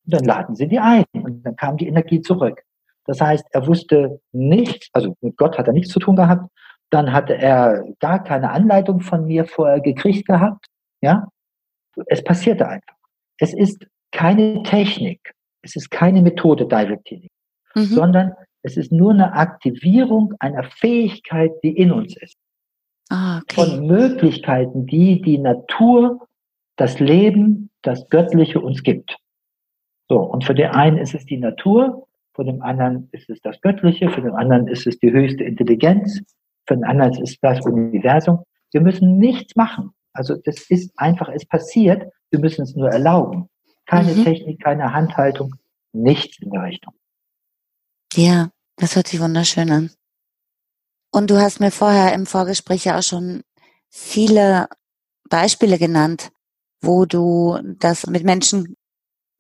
Und 0.05 0.15
dann 0.15 0.25
laden 0.25 0.55
Sie 0.55 0.69
die 0.69 0.79
ein. 0.79 1.05
Und 1.13 1.45
dann 1.45 1.57
kam 1.57 1.77
die 1.77 1.89
Energie 1.89 2.21
zurück. 2.21 2.63
Das 3.05 3.21
heißt, 3.21 3.45
er 3.51 3.67
wusste 3.67 4.21
nichts, 4.33 4.89
also 4.93 5.15
mit 5.21 5.37
Gott 5.37 5.59
hat 5.59 5.67
er 5.67 5.73
nichts 5.73 5.93
zu 5.93 6.01
tun 6.01 6.17
gehabt. 6.17 6.49
Dann 6.91 7.13
hatte 7.13 7.37
er 7.37 7.85
gar 8.01 8.23
keine 8.23 8.51
Anleitung 8.51 9.01
von 9.01 9.27
mir 9.27 9.45
vorher 9.45 9.81
gekriegt 9.81 10.27
gehabt. 10.27 10.67
Ja, 11.01 11.29
es 12.07 12.23
passierte 12.23 12.69
einfach. 12.69 12.95
Es 13.39 13.53
ist 13.55 13.87
keine 14.13 14.63
Technik. 14.63 15.35
Es 15.63 15.77
ist 15.77 15.91
keine 15.91 16.23
Methode 16.23 16.67
Direct 16.67 17.11
Healing, 17.11 17.31
mhm. 17.75 17.85
sondern 17.85 18.33
es 18.63 18.77
ist 18.77 18.93
nur 18.93 19.13
eine 19.13 19.33
Aktivierung 19.33 20.35
einer 20.39 20.65
Fähigkeit, 20.65 21.53
die 21.63 21.77
in 21.77 21.93
uns 21.93 22.17
ist. 22.17 22.37
Ah, 23.09 23.39
okay. 23.39 23.55
Von 23.55 23.87
Möglichkeiten, 23.87 24.87
die 24.87 25.21
die 25.23 25.39
Natur, 25.39 26.27
das 26.77 27.01
Leben, 27.01 27.71
das 27.83 28.09
Göttliche 28.09 28.61
uns 28.61 28.83
gibt. 28.83 29.17
So, 30.09 30.19
und 30.19 30.45
für 30.45 30.55
den 30.55 30.71
einen 30.71 30.99
ist 30.99 31.15
es 31.15 31.27
die 31.27 31.39
Natur, 31.39 32.07
für 32.35 32.45
den 32.45 32.63
anderen 32.63 33.09
ist 33.13 33.31
es 33.31 33.41
das 33.41 33.61
Göttliche, 33.61 34.11
für 34.11 34.21
den 34.21 34.35
anderen 34.35 34.69
ist 34.69 34.87
es 34.87 34.99
die 34.99 35.11
höchste 35.11 35.45
Intelligenz, 35.45 36.21
für 36.67 36.75
den 36.75 36.85
anderen 36.85 37.13
ist 37.13 37.21
es 37.23 37.41
das 37.41 37.65
Universum. 37.65 38.45
Wir 38.73 38.81
müssen 38.81 39.19
nichts 39.19 39.57
machen. 39.57 39.93
Also 40.17 40.37
das 40.37 40.71
ist 40.71 40.93
einfach, 40.97 41.29
es 41.29 41.47
passiert, 41.47 42.13
wir 42.31 42.39
müssen 42.39 42.63
es 42.63 42.75
nur 42.75 42.91
erlauben. 42.91 43.49
Keine 43.87 44.15
mhm. 44.15 44.25
Technik, 44.25 44.63
keine 44.63 44.93
Handhaltung, 44.93 45.55
nichts 45.93 46.39
in 46.41 46.51
der 46.51 46.63
Richtung. 46.63 46.95
Ja, 48.15 48.51
das 48.77 48.97
hört 48.97 49.09
sich 49.09 49.21
wunderschön 49.21 49.71
an. 49.71 49.91
Und 51.13 51.31
du 51.31 51.41
hast 51.41 51.61
mir 51.61 51.71
vorher 51.71 52.13
im 52.13 52.27
Vorgespräch 52.27 52.85
ja 52.85 52.99
auch 52.99 53.03
schon 53.03 53.43
viele 53.89 54.69
Beispiele 55.29 55.79
genannt, 55.79 56.31
wo 56.81 57.05
du 57.05 57.59
das 57.79 58.07
mit 58.07 58.25
Menschen 58.25 58.77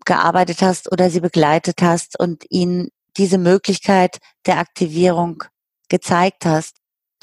gearbeitet 0.04 0.62
hast 0.62 0.90
oder 0.92 1.10
sie 1.10 1.20
begleitet 1.20 1.82
hast 1.82 2.18
und 2.18 2.44
ihnen 2.50 2.88
diese 3.16 3.38
Möglichkeit 3.38 4.18
der 4.46 4.58
Aktivierung 4.58 5.44
gezeigt 5.88 6.46
hast. 6.46 6.76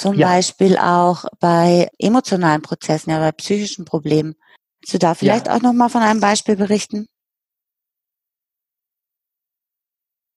Zum 0.04 0.16
ja. 0.16 0.28
Beispiel 0.28 0.78
auch 0.78 1.24
bei 1.40 1.88
emotionalen 1.98 2.62
Prozessen, 2.62 3.12
ja, 3.12 3.20
bei 3.20 3.32
psychischen 3.32 3.86
Problemen. 3.86 4.36
Willst 4.82 4.94
du 4.96 4.98
da 4.98 5.14
vielleicht 5.14 5.48
ja. 5.48 5.56
auch 5.56 5.62
nochmal 5.62 5.88
von 5.88 6.02
einem 6.02 6.20
Beispiel 6.20 6.58
berichten? 6.58 7.08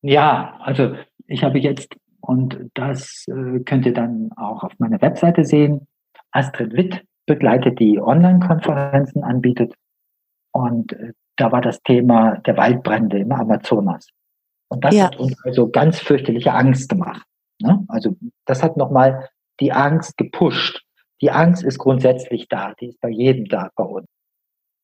Ja, 0.02 0.56
also 0.60 0.94
ich 1.26 1.42
habe 1.42 1.58
jetzt, 1.58 1.96
und 2.20 2.70
das 2.74 3.24
äh, 3.26 3.58
könnt 3.64 3.86
ihr 3.86 3.92
dann 3.92 4.30
auch 4.36 4.62
auf 4.62 4.72
meiner 4.78 5.02
Webseite 5.02 5.42
sehen, 5.42 5.88
Astrid 6.30 6.74
Witt 6.74 7.04
begleitet 7.26 7.80
die 7.80 8.00
Online-Konferenzen, 8.00 9.24
anbietet. 9.24 9.74
Und 10.52 10.92
äh, 10.92 11.12
da 11.34 11.50
war 11.50 11.60
das 11.60 11.82
Thema 11.82 12.36
der 12.36 12.56
Waldbrände 12.56 13.18
im 13.18 13.32
Amazonas. 13.32 14.06
Und 14.68 14.84
das 14.84 14.94
ja. 14.94 15.06
hat 15.06 15.16
uns 15.16 15.36
also 15.44 15.68
ganz 15.68 15.98
fürchterliche 15.98 16.52
Angst 16.52 16.88
gemacht. 16.88 17.26
Ne? 17.60 17.84
Also 17.88 18.16
das 18.44 18.62
hat 18.62 18.76
nochmal 18.76 19.28
die 19.60 19.72
Angst 19.72 20.16
gepusht. 20.16 20.82
Die 21.20 21.30
Angst 21.30 21.64
ist 21.64 21.78
grundsätzlich 21.78 22.48
da, 22.48 22.74
die 22.80 22.88
ist 22.88 23.00
bei 23.00 23.08
jedem 23.08 23.46
da 23.46 23.70
bei 23.74 23.84
uns. 23.84 24.06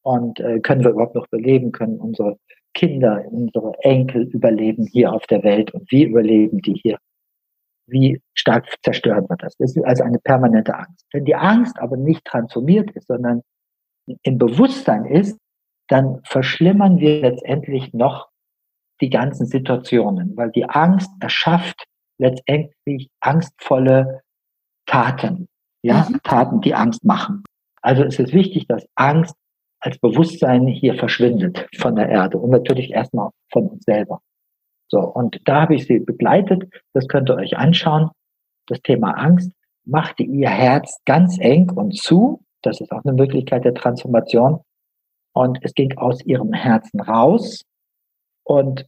Und 0.02 0.40
äh, 0.40 0.60
können 0.60 0.82
wir 0.82 0.90
überhaupt 0.90 1.14
noch 1.14 1.26
überleben, 1.30 1.72
können 1.72 1.98
unsere 1.98 2.38
Kinder, 2.74 3.24
unsere 3.30 3.74
Enkel 3.80 4.22
überleben 4.24 4.86
hier 4.86 5.12
auf 5.12 5.26
der 5.26 5.42
Welt 5.42 5.72
und 5.72 5.90
wie 5.92 6.04
überleben 6.04 6.60
die 6.62 6.74
hier? 6.74 6.98
Wie 7.86 8.20
stark 8.34 8.66
zerstört 8.82 9.28
wird 9.28 9.42
das? 9.42 9.54
Das 9.58 9.76
ist 9.76 9.84
also 9.84 10.02
eine 10.02 10.18
permanente 10.18 10.74
Angst. 10.74 11.06
Wenn 11.12 11.24
die 11.24 11.34
Angst 11.34 11.78
aber 11.78 11.96
nicht 11.96 12.24
transformiert 12.24 12.90
ist, 12.92 13.08
sondern 13.08 13.42
im 14.22 14.38
Bewusstsein 14.38 15.04
ist, 15.04 15.38
dann 15.88 16.20
verschlimmern 16.24 16.98
wir 16.98 17.20
letztendlich 17.20 17.92
noch 17.92 18.28
die 19.00 19.10
ganzen 19.10 19.46
Situationen, 19.46 20.36
weil 20.36 20.50
die 20.52 20.64
Angst 20.64 21.10
erschafft 21.20 21.84
letztendlich 22.18 23.10
angstvolle 23.20 24.22
Taten, 24.92 25.48
ja, 25.82 26.06
mhm. 26.08 26.20
Taten, 26.22 26.60
die 26.60 26.74
Angst 26.74 27.02
machen. 27.02 27.42
Also 27.80 28.04
es 28.04 28.18
ist 28.18 28.34
wichtig, 28.34 28.66
dass 28.66 28.86
Angst 28.94 29.34
als 29.80 29.98
Bewusstsein 29.98 30.66
hier 30.66 30.94
verschwindet 30.96 31.66
von 31.78 31.96
der 31.96 32.10
Erde 32.10 32.38
und 32.38 32.50
natürlich 32.50 32.90
erstmal 32.90 33.30
von 33.50 33.68
uns 33.68 33.84
selber. 33.84 34.20
So, 34.88 35.00
und 35.00 35.40
da 35.46 35.62
habe 35.62 35.74
ich 35.74 35.86
sie 35.86 35.98
begleitet. 35.98 36.70
Das 36.92 37.08
könnt 37.08 37.30
ihr 37.30 37.36
euch 37.36 37.56
anschauen. 37.56 38.10
Das 38.66 38.82
Thema 38.82 39.12
Angst 39.12 39.50
machte 39.84 40.24
ihr 40.24 40.50
Herz 40.50 41.00
ganz 41.06 41.38
eng 41.40 41.70
und 41.70 41.96
zu. 41.96 42.44
Das 42.60 42.80
ist 42.80 42.92
auch 42.92 43.02
eine 43.02 43.14
Möglichkeit 43.14 43.64
der 43.64 43.74
Transformation. 43.74 44.60
Und 45.32 45.58
es 45.62 45.72
ging 45.72 45.96
aus 45.96 46.22
ihrem 46.24 46.52
Herzen 46.52 47.00
raus. 47.00 47.64
Und 48.44 48.86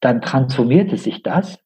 dann 0.00 0.22
transformierte 0.22 0.96
sich 0.96 1.24
das. 1.24 1.58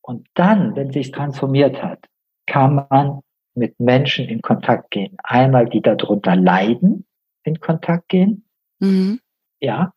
Und 0.00 0.26
dann, 0.32 0.74
wenn 0.74 0.90
sich 0.90 1.12
transformiert 1.12 1.82
hat, 1.82 2.06
kann 2.46 2.86
man 2.88 3.20
mit 3.54 3.78
Menschen 3.80 4.28
in 4.28 4.42
Kontakt 4.42 4.90
gehen. 4.90 5.16
Einmal, 5.22 5.68
die 5.68 5.80
darunter 5.80 6.36
leiden, 6.36 7.06
in 7.42 7.60
Kontakt 7.60 8.08
gehen. 8.08 8.44
Mhm. 8.80 9.20
Ja. 9.60 9.92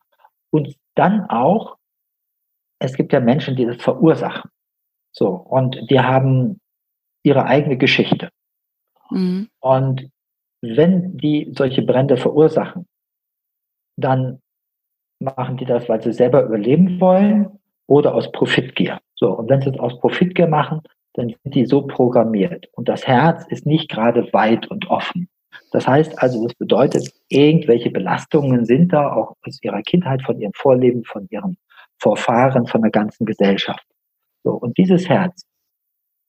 Und 0.50 0.74
dann 0.94 1.26
auch, 1.28 1.76
es 2.78 2.94
gibt 2.94 3.12
ja 3.12 3.20
Menschen, 3.20 3.56
die 3.56 3.66
das 3.66 3.76
verursachen. 3.76 4.50
So. 5.12 5.28
Und 5.28 5.90
die 5.90 6.00
haben 6.00 6.60
ihre 7.22 7.44
eigene 7.44 7.76
Geschichte. 7.76 8.30
Mhm. 9.10 9.48
Und 9.60 10.10
wenn 10.62 11.16
die 11.16 11.52
solche 11.56 11.82
Brände 11.82 12.16
verursachen, 12.16 12.86
dann 13.96 14.40
machen 15.18 15.58
die 15.58 15.66
das, 15.66 15.88
weil 15.88 16.02
sie 16.02 16.12
selber 16.12 16.42
überleben 16.44 17.00
wollen 17.00 17.58
oder 17.86 18.14
aus 18.14 18.32
Profitgier. 18.32 19.00
So. 19.14 19.32
Und 19.32 19.50
wenn 19.50 19.60
sie 19.60 19.70
es 19.70 19.78
aus 19.78 19.98
Profitgier 20.00 20.46
machen, 20.46 20.80
dann 21.14 21.34
sind 21.42 21.54
die 21.54 21.66
so 21.66 21.82
programmiert. 21.82 22.68
Und 22.72 22.88
das 22.88 23.06
Herz 23.06 23.44
ist 23.48 23.66
nicht 23.66 23.90
gerade 23.90 24.32
weit 24.32 24.70
und 24.70 24.88
offen. 24.90 25.28
Das 25.72 25.86
heißt 25.86 26.20
also, 26.20 26.44
das 26.44 26.54
bedeutet, 26.54 27.12
irgendwelche 27.28 27.90
Belastungen 27.90 28.64
sind 28.64 28.92
da 28.92 29.12
auch 29.12 29.36
aus 29.44 29.58
ihrer 29.62 29.82
Kindheit, 29.82 30.22
von 30.22 30.40
ihrem 30.40 30.52
Vorleben, 30.54 31.04
von 31.04 31.26
ihren 31.30 31.56
Vorfahren, 31.98 32.66
von 32.66 32.82
der 32.82 32.90
ganzen 32.90 33.26
Gesellschaft. 33.26 33.84
So. 34.42 34.52
Und 34.52 34.78
dieses 34.78 35.08
Herz, 35.08 35.44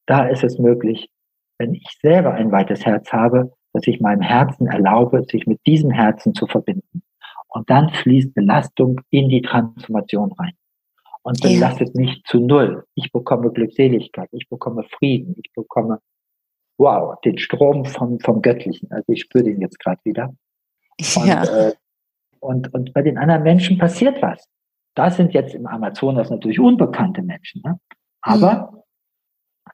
da 0.06 0.28
ist 0.28 0.44
es 0.44 0.60
möglich, 0.60 1.10
wenn 1.58 1.74
ich 1.76 1.88
selber 2.02 2.34
ein 2.34 2.52
weites 2.52 2.86
Herz 2.86 3.12
habe, 3.14 3.54
dass 3.74 3.88
ich 3.88 4.02
meinem 4.02 4.22
Herzen 4.22 4.68
erlaube, 4.68 5.24
sich 5.24 5.46
mit 5.48 5.60
diesem 5.66 5.92
Herzen 5.92 6.34
zu 6.34 6.48
verbinden. 6.48 7.04
Und 7.50 7.70
dann 7.70 7.90
fließt 7.90 8.34
Belastung 8.34 9.02
in 9.10 9.30
die 9.30 9.42
Transformation 9.42 10.32
rein. 10.34 10.54
Und 11.24 11.40
belastet 11.42 11.92
ja. 11.94 12.02
mich 12.02 12.24
zu 12.26 12.40
null. 12.40 12.84
Ich 12.96 13.12
bekomme 13.12 13.52
Glückseligkeit, 13.52 14.30
ich 14.32 14.50
bekomme 14.50 14.84
Frieden, 14.84 15.36
ich 15.44 15.52
bekomme, 15.54 16.00
wow, 16.78 17.20
den 17.22 17.38
Strom 17.38 17.86
vom, 17.86 18.20
vom 18.20 18.42
Göttlichen. 18.42 18.92
Also 18.92 19.12
ich 19.12 19.22
spüre 19.22 19.44
den 19.44 19.62
jetzt 19.62 19.80
gerade 19.80 20.02
wieder. 20.04 20.34
Ja. 21.26 21.42
Und, 21.42 21.48
äh, 21.50 21.74
und, 22.40 22.74
und 22.74 22.94
bei 22.94 23.02
den 23.02 23.18
anderen 23.18 23.44
Menschen 23.44 23.78
passiert 23.78 24.22
was. 24.22 24.48
Das 24.96 25.16
sind 25.16 25.34
jetzt 25.34 25.56
im 25.56 25.68
Amazonas 25.68 26.30
natürlich 26.30 26.60
unbekannte 26.60 27.22
Menschen. 27.22 27.62
Ne? 27.64 27.80
Aber 28.22 28.72
mhm. 28.72 28.82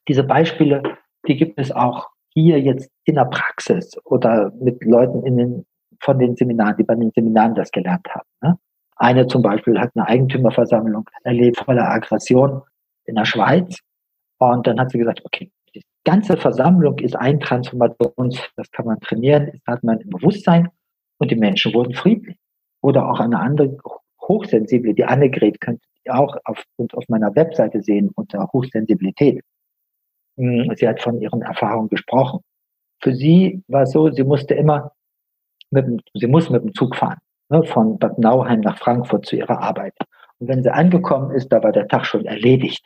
diese 0.08 0.24
Beispiele, 0.24 0.84
die 1.28 1.36
gibt 1.36 1.60
es 1.60 1.72
auch 1.72 2.10
hier 2.34 2.62
jetzt 2.62 2.90
in 3.06 3.16
der 3.16 3.26
Praxis 3.26 3.98
oder 4.06 4.52
mit 4.60 4.84
Leuten 4.84 5.26
in 5.26 5.38
den, 5.38 5.66
von 6.00 6.20
den 6.20 6.36
Seminaren, 6.36 6.78
die 6.78 6.84
bei 6.84 6.96
den 6.96 7.12
Seminaren 7.12 7.56
das 7.56 7.72
gelernt 7.72 8.08
haben. 8.10 8.28
Ne? 8.42 8.60
Eine 9.00 9.28
zum 9.28 9.42
Beispiel 9.42 9.80
hat 9.80 9.92
eine 9.96 10.08
Eigentümerversammlung 10.08 11.10
erlebt 11.24 11.58
voller 11.58 11.90
Aggression 11.90 12.62
in 13.06 13.16
der 13.16 13.26
Schweiz. 13.26 13.80
Und 14.40 14.68
dann 14.68 14.80
hat 14.80 14.92
sie 14.92 14.98
gesagt, 14.98 15.24
okay, 15.24 15.52
die 15.74 15.84
ganze 16.04 16.38
Versammlung 16.38 16.98
ist 17.00 17.16
ein 17.16 17.40
Transformations, 17.40 18.42
das 18.56 18.72
kann 18.72 18.86
man 18.86 19.00
trainieren, 19.00 19.52
das 19.52 19.76
hat 19.76 19.84
man 19.84 20.00
im 20.00 20.10
Bewusstsein 20.10 20.70
und 21.20 21.32
die 21.32 21.36
Menschen 21.36 21.74
wurden 21.74 21.94
friedlich. 21.94 22.38
Oder 22.82 23.10
auch 23.10 23.20
eine 23.20 23.40
andere 23.40 23.78
hochsensible, 24.22 24.94
die 24.94 25.06
Annegret 25.06 25.60
könnt 25.62 25.82
ihr 26.06 26.16
auch 26.16 26.38
auf, 26.46 26.64
auf 26.94 27.04
meiner 27.08 27.36
Webseite 27.36 27.82
sehen 27.82 28.12
unter 28.16 28.48
Hochsensibilität. 28.54 29.44
Hm, 30.38 30.72
sie 30.76 30.88
hat 30.88 31.02
von 31.02 31.20
ihren 31.20 31.42
Erfahrungen 31.42 31.90
gesprochen. 31.90 32.42
Für 33.02 33.14
sie 33.14 33.64
war 33.68 33.84
es 33.84 33.92
so, 33.92 34.10
sie 34.12 34.24
musste 34.24 34.54
immer 34.54 34.92
mit 35.70 36.02
sie 36.14 36.28
muss 36.28 36.50
mit 36.50 36.64
dem 36.64 36.74
Zug 36.74 36.96
fahren, 36.96 37.20
ne, 37.50 37.64
von 37.64 37.98
Bad 38.00 38.18
Nauheim 38.20 38.62
nach 38.62 38.78
Frankfurt 38.78 39.26
zu 39.26 39.36
ihrer 39.36 39.60
Arbeit. 39.60 39.94
Und 40.40 40.48
wenn 40.48 40.64
sie 40.64 40.74
angekommen 40.74 41.32
ist, 41.32 41.50
da 41.50 41.64
war 41.64 41.72
der 41.72 41.88
Tag 41.88 42.06
schon 42.06 42.26
erledigt 42.26 42.86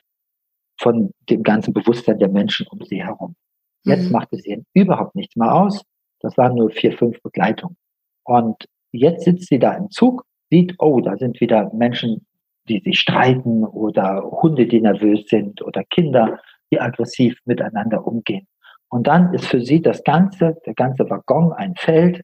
von 0.80 1.12
dem 1.30 1.44
ganzen 1.44 1.74
Bewusstsein 1.74 2.18
der 2.18 2.30
Menschen 2.30 2.68
um 2.68 2.82
sie 2.84 3.04
herum. 3.04 3.36
Jetzt 3.84 4.06
mhm. 4.06 4.12
macht 4.14 4.30
es 4.32 4.46
ihnen 4.46 4.66
überhaupt 4.74 5.16
nichts 5.16 5.36
mehr 5.36 5.54
aus. 5.54 5.84
Das 6.20 6.38
waren 6.38 6.56
nur 6.56 6.70
vier, 6.70 6.98
fünf 6.98 7.22
Begleitungen. 7.22 7.78
Und 8.24 8.66
jetzt 8.92 9.26
sitzt 9.26 9.48
sie 9.48 9.60
da 9.60 9.74
im 9.74 9.90
Zug, 9.90 10.24
sieht, 10.50 10.76
oh, 10.80 11.02
da 11.02 11.18
sind 11.18 11.42
wieder 11.42 11.72
Menschen, 11.74 12.26
die 12.70 12.80
sich 12.80 13.00
streiten 13.00 13.64
oder 13.64 14.22
Hunde, 14.24 14.68
die 14.68 14.82
nervös 14.82 15.28
sind 15.28 15.62
oder 15.62 15.84
Kinder, 15.84 16.40
die 16.72 16.80
aggressiv 16.80 17.40
miteinander 17.46 18.06
umgehen. 18.06 18.48
Und 18.90 19.08
dann 19.08 19.34
ist 19.34 19.46
für 19.46 19.62
sie 19.62 19.82
das 19.82 20.04
ganze, 20.04 20.58
der 20.66 20.74
ganze 20.74 21.10
Waggon 21.10 21.54
ein 21.54 21.76
Feld 21.76 22.22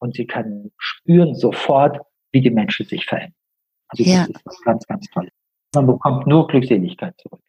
und 0.00 0.14
sie 0.14 0.26
kann 0.26 0.72
spüren 0.78 1.34
sofort, 1.34 1.98
wie 2.32 2.40
die 2.40 2.50
Menschen 2.50 2.86
sich 2.86 3.04
verändern. 3.04 3.34
Also 3.88 4.04
ja. 4.04 4.26
das 4.26 4.54
ist 4.54 4.64
ganz, 4.64 4.86
ganz 4.86 5.06
toll. 5.12 5.28
Man 5.74 5.86
bekommt 5.86 6.26
nur 6.26 6.46
Glückseligkeit 6.48 7.14
zurück. 7.20 7.40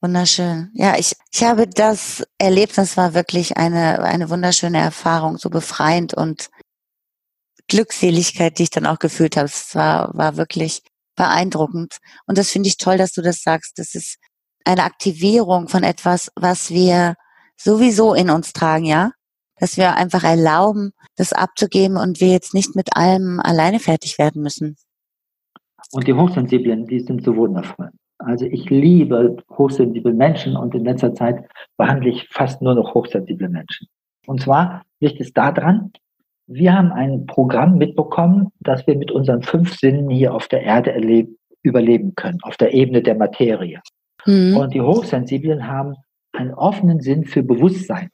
Wunderschön. 0.00 0.70
Ja, 0.74 0.96
ich, 0.98 1.14
ich 1.32 1.42
habe 1.42 1.66
das 1.66 2.24
erlebt. 2.38 2.76
Das 2.76 2.96
war 2.96 3.14
wirklich 3.14 3.56
eine, 3.56 4.02
eine 4.02 4.30
wunderschöne 4.30 4.78
Erfahrung, 4.78 5.38
so 5.38 5.48
befreiend 5.48 6.12
und 6.14 6.50
Glückseligkeit, 7.68 8.58
die 8.58 8.64
ich 8.64 8.70
dann 8.70 8.86
auch 8.86 8.98
gefühlt 8.98 9.36
habe. 9.36 9.46
Es 9.46 9.74
war, 9.74 10.16
war 10.16 10.36
wirklich 10.36 10.82
beeindruckend. 11.16 11.98
Und 12.26 12.38
das 12.38 12.50
finde 12.50 12.68
ich 12.68 12.76
toll, 12.76 12.98
dass 12.98 13.12
du 13.12 13.22
das 13.22 13.42
sagst. 13.42 13.78
Das 13.78 13.94
ist 13.94 14.18
eine 14.64 14.84
Aktivierung 14.84 15.68
von 15.68 15.82
etwas, 15.82 16.30
was 16.36 16.70
wir 16.70 17.14
sowieso 17.56 18.14
in 18.14 18.30
uns 18.30 18.52
tragen, 18.52 18.84
ja? 18.84 19.12
Dass 19.58 19.76
wir 19.76 19.96
einfach 19.96 20.24
erlauben, 20.24 20.92
das 21.16 21.32
abzugeben 21.32 21.96
und 21.96 22.20
wir 22.20 22.28
jetzt 22.28 22.54
nicht 22.54 22.76
mit 22.76 22.96
allem 22.96 23.40
alleine 23.40 23.80
fertig 23.80 24.18
werden 24.18 24.42
müssen. 24.42 24.76
Und 25.92 26.06
die 26.06 26.14
Hochsensiblen, 26.14 26.86
die 26.86 27.00
sind 27.00 27.24
so 27.24 27.36
wundervoll. 27.36 27.90
Also 28.18 28.46
ich 28.46 28.68
liebe 28.70 29.36
hochsensible 29.50 30.12
Menschen 30.12 30.56
und 30.56 30.74
in 30.74 30.84
letzter 30.84 31.14
Zeit 31.14 31.44
behandle 31.76 32.10
ich 32.10 32.28
fast 32.30 32.62
nur 32.62 32.74
noch 32.74 32.94
hochsensible 32.94 33.48
Menschen. 33.48 33.88
Und 34.26 34.40
zwar 34.40 34.82
liegt 35.00 35.20
es 35.20 35.32
daran, 35.32 35.92
wir 36.46 36.74
haben 36.74 36.92
ein 36.92 37.26
Programm 37.26 37.76
mitbekommen, 37.76 38.52
dass 38.60 38.86
wir 38.86 38.96
mit 38.96 39.10
unseren 39.10 39.42
fünf 39.42 39.78
Sinnen 39.78 40.08
hier 40.08 40.32
auf 40.32 40.48
der 40.48 40.62
Erde 40.62 40.92
erleben, 40.92 41.36
überleben 41.62 42.14
können, 42.14 42.38
auf 42.42 42.56
der 42.56 42.72
Ebene 42.72 43.02
der 43.02 43.16
Materie. 43.16 43.80
Mhm. 44.24 44.56
Und 44.56 44.74
die 44.74 44.80
Hochsensiblen 44.80 45.66
haben 45.66 45.96
einen 46.32 46.54
offenen 46.54 47.00
Sinn 47.00 47.24
für 47.24 47.42
Bewusstsein 47.42 48.10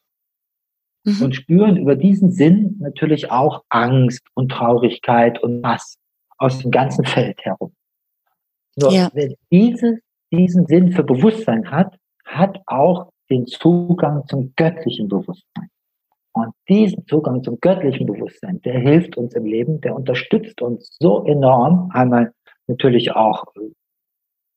mhm. 1.04 1.22
und 1.22 1.34
spüren 1.34 1.76
über 1.76 1.96
diesen 1.96 2.30
Sinn 2.30 2.76
natürlich 2.80 3.30
auch 3.30 3.64
Angst 3.68 4.26
und 4.34 4.50
Traurigkeit 4.50 5.42
und 5.42 5.64
Hass 5.66 5.96
aus 6.38 6.58
dem 6.58 6.70
ganzen 6.70 7.04
Feld 7.04 7.40
herum. 7.44 7.72
Nur 8.76 8.92
ja. 8.92 9.10
wer 9.12 9.34
diese, 9.50 9.98
diesen 10.32 10.66
Sinn 10.66 10.92
für 10.92 11.04
Bewusstsein 11.04 11.70
hat, 11.70 11.96
hat 12.24 12.60
auch 12.66 13.10
den 13.30 13.46
Zugang 13.46 14.26
zum 14.26 14.52
göttlichen 14.56 15.08
Bewusstsein. 15.08 15.68
Und 16.34 16.54
diesen 16.68 17.06
Zugang 17.06 17.42
zum 17.42 17.60
göttlichen 17.60 18.06
Bewusstsein, 18.06 18.60
der 18.62 18.78
hilft 18.78 19.16
uns 19.18 19.34
im 19.34 19.44
Leben, 19.44 19.80
der 19.82 19.94
unterstützt 19.94 20.62
uns 20.62 20.96
so 20.98 21.24
enorm, 21.26 21.90
einmal 21.92 22.32
natürlich 22.66 23.12
auch 23.12 23.44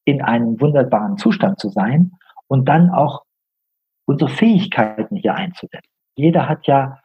in 0.06 0.22
einem 0.22 0.62
wunderbaren 0.62 1.18
Zustand 1.18 1.60
zu 1.60 1.70
sein 1.70 2.12
und 2.48 2.66
dann 2.70 2.90
auch 2.92 3.24
unsere 4.06 4.30
Fähigkeiten 4.30 5.18
hier 5.18 5.36
einzusetzen. 5.36 5.95
Jeder 6.16 6.50
hat 6.50 6.68
ja 6.68 7.00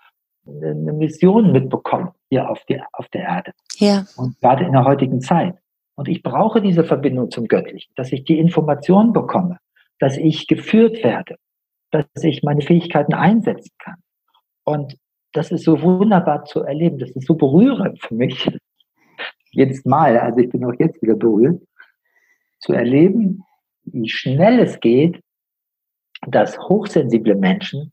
eine 0.47 0.93
Mission 0.93 1.53
mitbekommen 1.53 2.11
hier 2.29 2.49
auf, 2.49 2.65
die, 2.65 2.81
auf 2.93 3.09
der 3.09 3.23
Erde. 3.23 3.53
Ja. 3.77 4.07
Und 4.17 4.41
gerade 4.41 4.65
in 4.65 4.73
der 4.73 4.85
heutigen 4.85 5.21
Zeit. 5.21 5.57
Und 5.97 6.09
ich 6.09 6.23
brauche 6.23 6.63
diese 6.63 6.85
Verbindung 6.85 7.31
zum 7.31 7.47
Göttlichen, 7.47 7.93
dass 7.97 8.13
ich 8.13 8.25
die 8.25 8.39
Information 8.39 9.13
bekomme, 9.13 9.59
dass 9.99 10.17
ich 10.17 10.47
geführt 10.47 11.05
werde, 11.05 11.37
dass 11.91 12.07
ich 12.23 12.43
meine 12.43 12.63
Fähigkeiten 12.63 13.13
einsetzen 13.13 13.73
kann. 13.79 13.97
Und 14.65 14.97
das 15.33 15.51
ist 15.51 15.65
so 15.65 15.83
wunderbar 15.83 16.45
zu 16.45 16.63
erleben. 16.63 16.99
Das 16.99 17.11
ist 17.11 17.27
so 17.27 17.35
berührend 17.35 18.01
für 18.01 18.15
mich. 18.15 18.51
Jedes 19.51 19.85
Mal. 19.85 20.19
Also 20.19 20.41
ich 20.41 20.51
bin 20.51 20.65
auch 20.65 20.75
jetzt 20.79 21.03
wieder 21.03 21.17
berührt. 21.17 21.63
Zu 22.61 22.73
erleben, 22.73 23.45
wie 23.85 24.09
schnell 24.09 24.61
es 24.61 24.81
geht, 24.81 25.21
dass 26.27 26.59
hochsensible 26.59 27.35
Menschen 27.35 27.93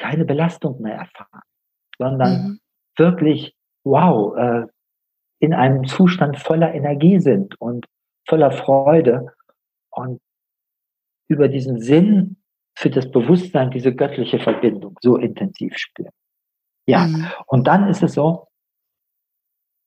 keine 0.00 0.24
Belastung 0.24 0.80
mehr 0.80 0.96
erfahren, 0.96 1.42
sondern 1.98 2.32
mhm. 2.32 2.60
wirklich, 2.96 3.54
wow, 3.84 4.34
äh, 4.36 4.66
in 5.40 5.52
einem 5.54 5.84
Zustand 5.86 6.38
voller 6.38 6.74
Energie 6.74 7.20
sind 7.20 7.60
und 7.60 7.86
voller 8.26 8.50
Freude 8.50 9.32
und 9.90 10.20
über 11.28 11.48
diesen 11.48 11.80
Sinn 11.80 12.36
für 12.76 12.90
das 12.90 13.10
Bewusstsein 13.10 13.70
diese 13.70 13.94
göttliche 13.94 14.38
Verbindung 14.38 14.98
so 15.02 15.16
intensiv 15.16 15.76
spüren. 15.76 16.12
Ja, 16.86 17.06
mhm. 17.06 17.26
und 17.46 17.66
dann 17.66 17.88
ist 17.88 18.02
es 18.02 18.14
so, 18.14 18.48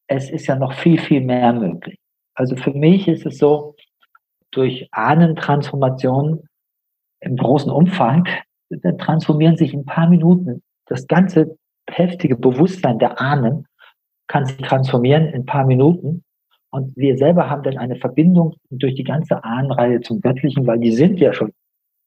es 0.07 0.29
ist 0.29 0.45
ja 0.47 0.55
noch 0.55 0.73
viel, 0.73 0.99
viel 0.99 1.21
mehr 1.21 1.53
möglich. 1.53 1.97
Also 2.35 2.55
für 2.55 2.71
mich 2.71 3.07
ist 3.07 3.25
es 3.25 3.37
so, 3.37 3.75
durch 4.51 4.87
Ahnentransformation 4.91 6.47
im 7.19 7.37
großen 7.37 7.71
Umfang, 7.71 8.27
dann 8.69 8.97
transformieren 8.97 9.57
sich 9.57 9.73
in 9.73 9.81
ein 9.81 9.85
paar 9.85 10.09
Minuten 10.09 10.61
das 10.85 11.07
ganze 11.07 11.57
heftige 11.89 12.35
Bewusstsein 12.35 12.99
der 12.99 13.19
Ahnen 13.19 13.65
kann 14.27 14.45
sich 14.45 14.57
transformieren 14.57 15.27
in 15.27 15.41
ein 15.41 15.45
paar 15.45 15.65
Minuten. 15.65 16.23
Und 16.71 16.95
wir 16.97 17.17
selber 17.17 17.49
haben 17.49 17.63
dann 17.63 17.77
eine 17.77 17.97
Verbindung 17.97 18.55
durch 18.69 18.95
die 18.95 19.03
ganze 19.03 19.43
Ahnenreihe 19.43 20.01
zum 20.01 20.21
Göttlichen, 20.21 20.65
weil 20.65 20.79
die 20.79 20.91
sind 20.91 21.19
ja 21.19 21.33
schon 21.33 21.51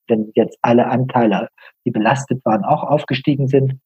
wenn 0.08 0.32
jetzt 0.34 0.58
alle 0.62 0.86
Anteile, 0.86 1.48
die 1.84 1.90
belastet 1.90 2.44
waren, 2.44 2.64
auch 2.64 2.82
aufgestiegen 2.82 3.48
sind, 3.48 3.80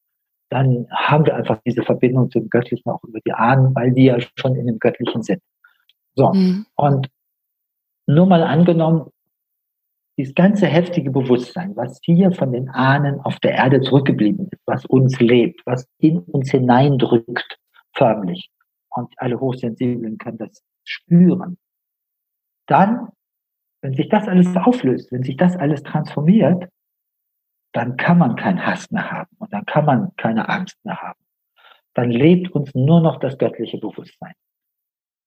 dann 0.51 0.87
haben 0.91 1.27
wir 1.27 1.37
einfach 1.37 1.61
diese 1.65 1.83
Verbindung 1.83 2.31
zum 2.31 2.49
Göttlichen 2.51 2.91
auch 2.91 3.03
über 3.05 3.21
die 3.25 3.33
Ahnen, 3.33 3.75
weil 3.75 3.93
die 3.93 4.05
ja 4.05 4.19
schon 4.37 4.57
in 4.57 4.67
dem 4.67 4.79
Göttlichen 4.79 5.23
sind. 5.23 5.41
So. 6.15 6.33
Mhm. 6.33 6.67
Und 6.75 7.09
nur 8.07 8.27
mal 8.27 8.43
angenommen, 8.43 9.11
dieses 10.21 10.35
ganze 10.35 10.67
heftige 10.67 11.11
Bewusstsein, 11.11 11.75
was 11.77 11.99
hier 12.03 12.33
von 12.33 12.53
den 12.53 12.69
Ahnen 12.69 13.21
auf 13.21 13.39
der 13.41 13.53
Erde 13.53 13.81
zurückgeblieben 13.81 14.49
ist, 14.51 14.63
was 14.67 14.85
uns 14.87 15.19
lebt, 15.21 15.61
was 15.67 15.87
in 15.99 16.19
uns 16.19 16.51
hineindrückt, 16.51 17.59
förmlich. 17.95 18.51
Und 18.91 19.13
alle 19.17 19.41
Hochsensiblen 19.41 20.19
können 20.19 20.39
das 20.39 20.63
spüren. 20.85 21.59
Dann 22.67 23.09
wenn 23.83 23.95
sich 23.95 24.09
das 24.09 24.29
alles 24.29 24.55
auflöst, 24.57 25.11
wenn 25.13 25.23
sich 25.23 25.37
das 25.37 25.57
alles 25.57 25.83
transformiert, 25.83 26.69
dann 27.73 27.97
kann 27.97 28.19
man 28.19 28.37
keinen 28.37 28.65
Hass 28.65 28.91
mehr 28.91 29.11
haben 29.11 29.31
und 29.39 29.53
dann 29.53 29.65
kann 29.65 29.85
man 29.85 30.15
keine 30.17 30.49
Angst 30.49 30.77
mehr 30.85 31.01
haben. 31.01 31.21
Dann 31.95 32.11
lebt 32.11 32.51
uns 32.51 32.75
nur 32.75 33.01
noch 33.01 33.21
das 33.21 33.39
göttliche 33.39 33.79
Bewusstsein. 33.79 34.35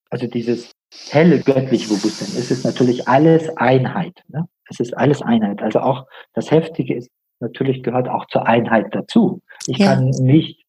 Also 0.10 0.28
dieses 0.28 0.73
helle 1.10 1.40
göttliche 1.40 1.88
Bewusstsein. 1.88 2.30
Es 2.40 2.52
ist 2.52 2.66
natürlich 2.66 3.08
alles 3.08 3.56
Einheit. 3.58 4.24
Ne? 4.28 4.48
Es 4.70 4.80
ist 4.80 4.96
alles 4.98 5.22
Einheit. 5.22 5.62
Also 5.62 5.80
auch 5.80 6.08
das 6.34 6.52
Heftige 6.52 6.96
ist 6.96 7.10
natürlich 7.40 7.84
gehört 7.84 8.08
auch 8.08 8.26
zur 8.28 8.48
Einheit 8.48 8.88
dazu. 8.96 9.42
Ich 9.68 9.78
ja. 9.78 9.94
kann 9.94 10.10
nicht 10.10 10.64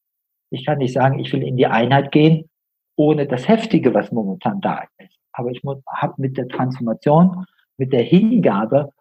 Ich 0.51 0.67
kann 0.67 0.79
nicht 0.79 0.93
sagen, 0.93 1.19
ich 1.19 1.33
will 1.33 1.43
in 1.43 1.57
die 1.57 1.67
Einheit 1.67 2.13
gehen, 2.13 2.49
ohne 2.97 3.27
das 3.27 3.49
Heftige, 3.49 3.95
was 3.95 4.13
momentan 4.13 4.61
da 4.61 4.85
ist. 4.99 5.17
Aber 5.33 5.51
ich 5.51 5.63
habe 5.65 6.15
mit 6.17 6.37
der 6.37 6.49
Transformation, 6.49 7.47
mit 7.77 7.93
der 7.93 8.03
Hingabe 8.03 8.93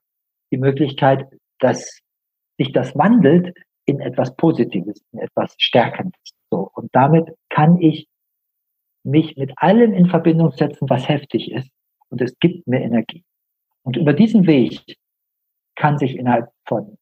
die 0.52 0.58
Möglichkeit, 0.58 1.28
dass 1.60 2.00
sich 2.58 2.72
das 2.72 2.96
wandelt 2.96 3.56
in 3.86 4.00
etwas 4.00 4.36
Positives, 4.36 5.04
in 5.12 5.20
etwas 5.20 5.54
Stärkendes. 5.58 6.22
So. 6.50 6.72
Und 6.74 6.90
damit 6.94 7.36
kann 7.50 7.80
ich 7.80 8.08
mich 9.04 9.36
mit 9.38 9.52
allem 9.58 9.94
in 9.94 10.08
Verbindung 10.08 10.52
setzen, 10.52 10.89
was 10.89 11.08
heftig 11.08 11.52
ist. 11.52 11.70
Und 12.10 12.22
es 12.22 12.38
gibt 12.39 12.68
mir 12.68 12.82
Energie. 12.82 13.24
Und 13.84 13.98
über 13.98 14.13
diesen 14.13 14.48
Weg 14.48 14.98
kann 15.76 15.98
sich 15.98 16.16
innerhalb 16.16 16.50
von 16.66 16.98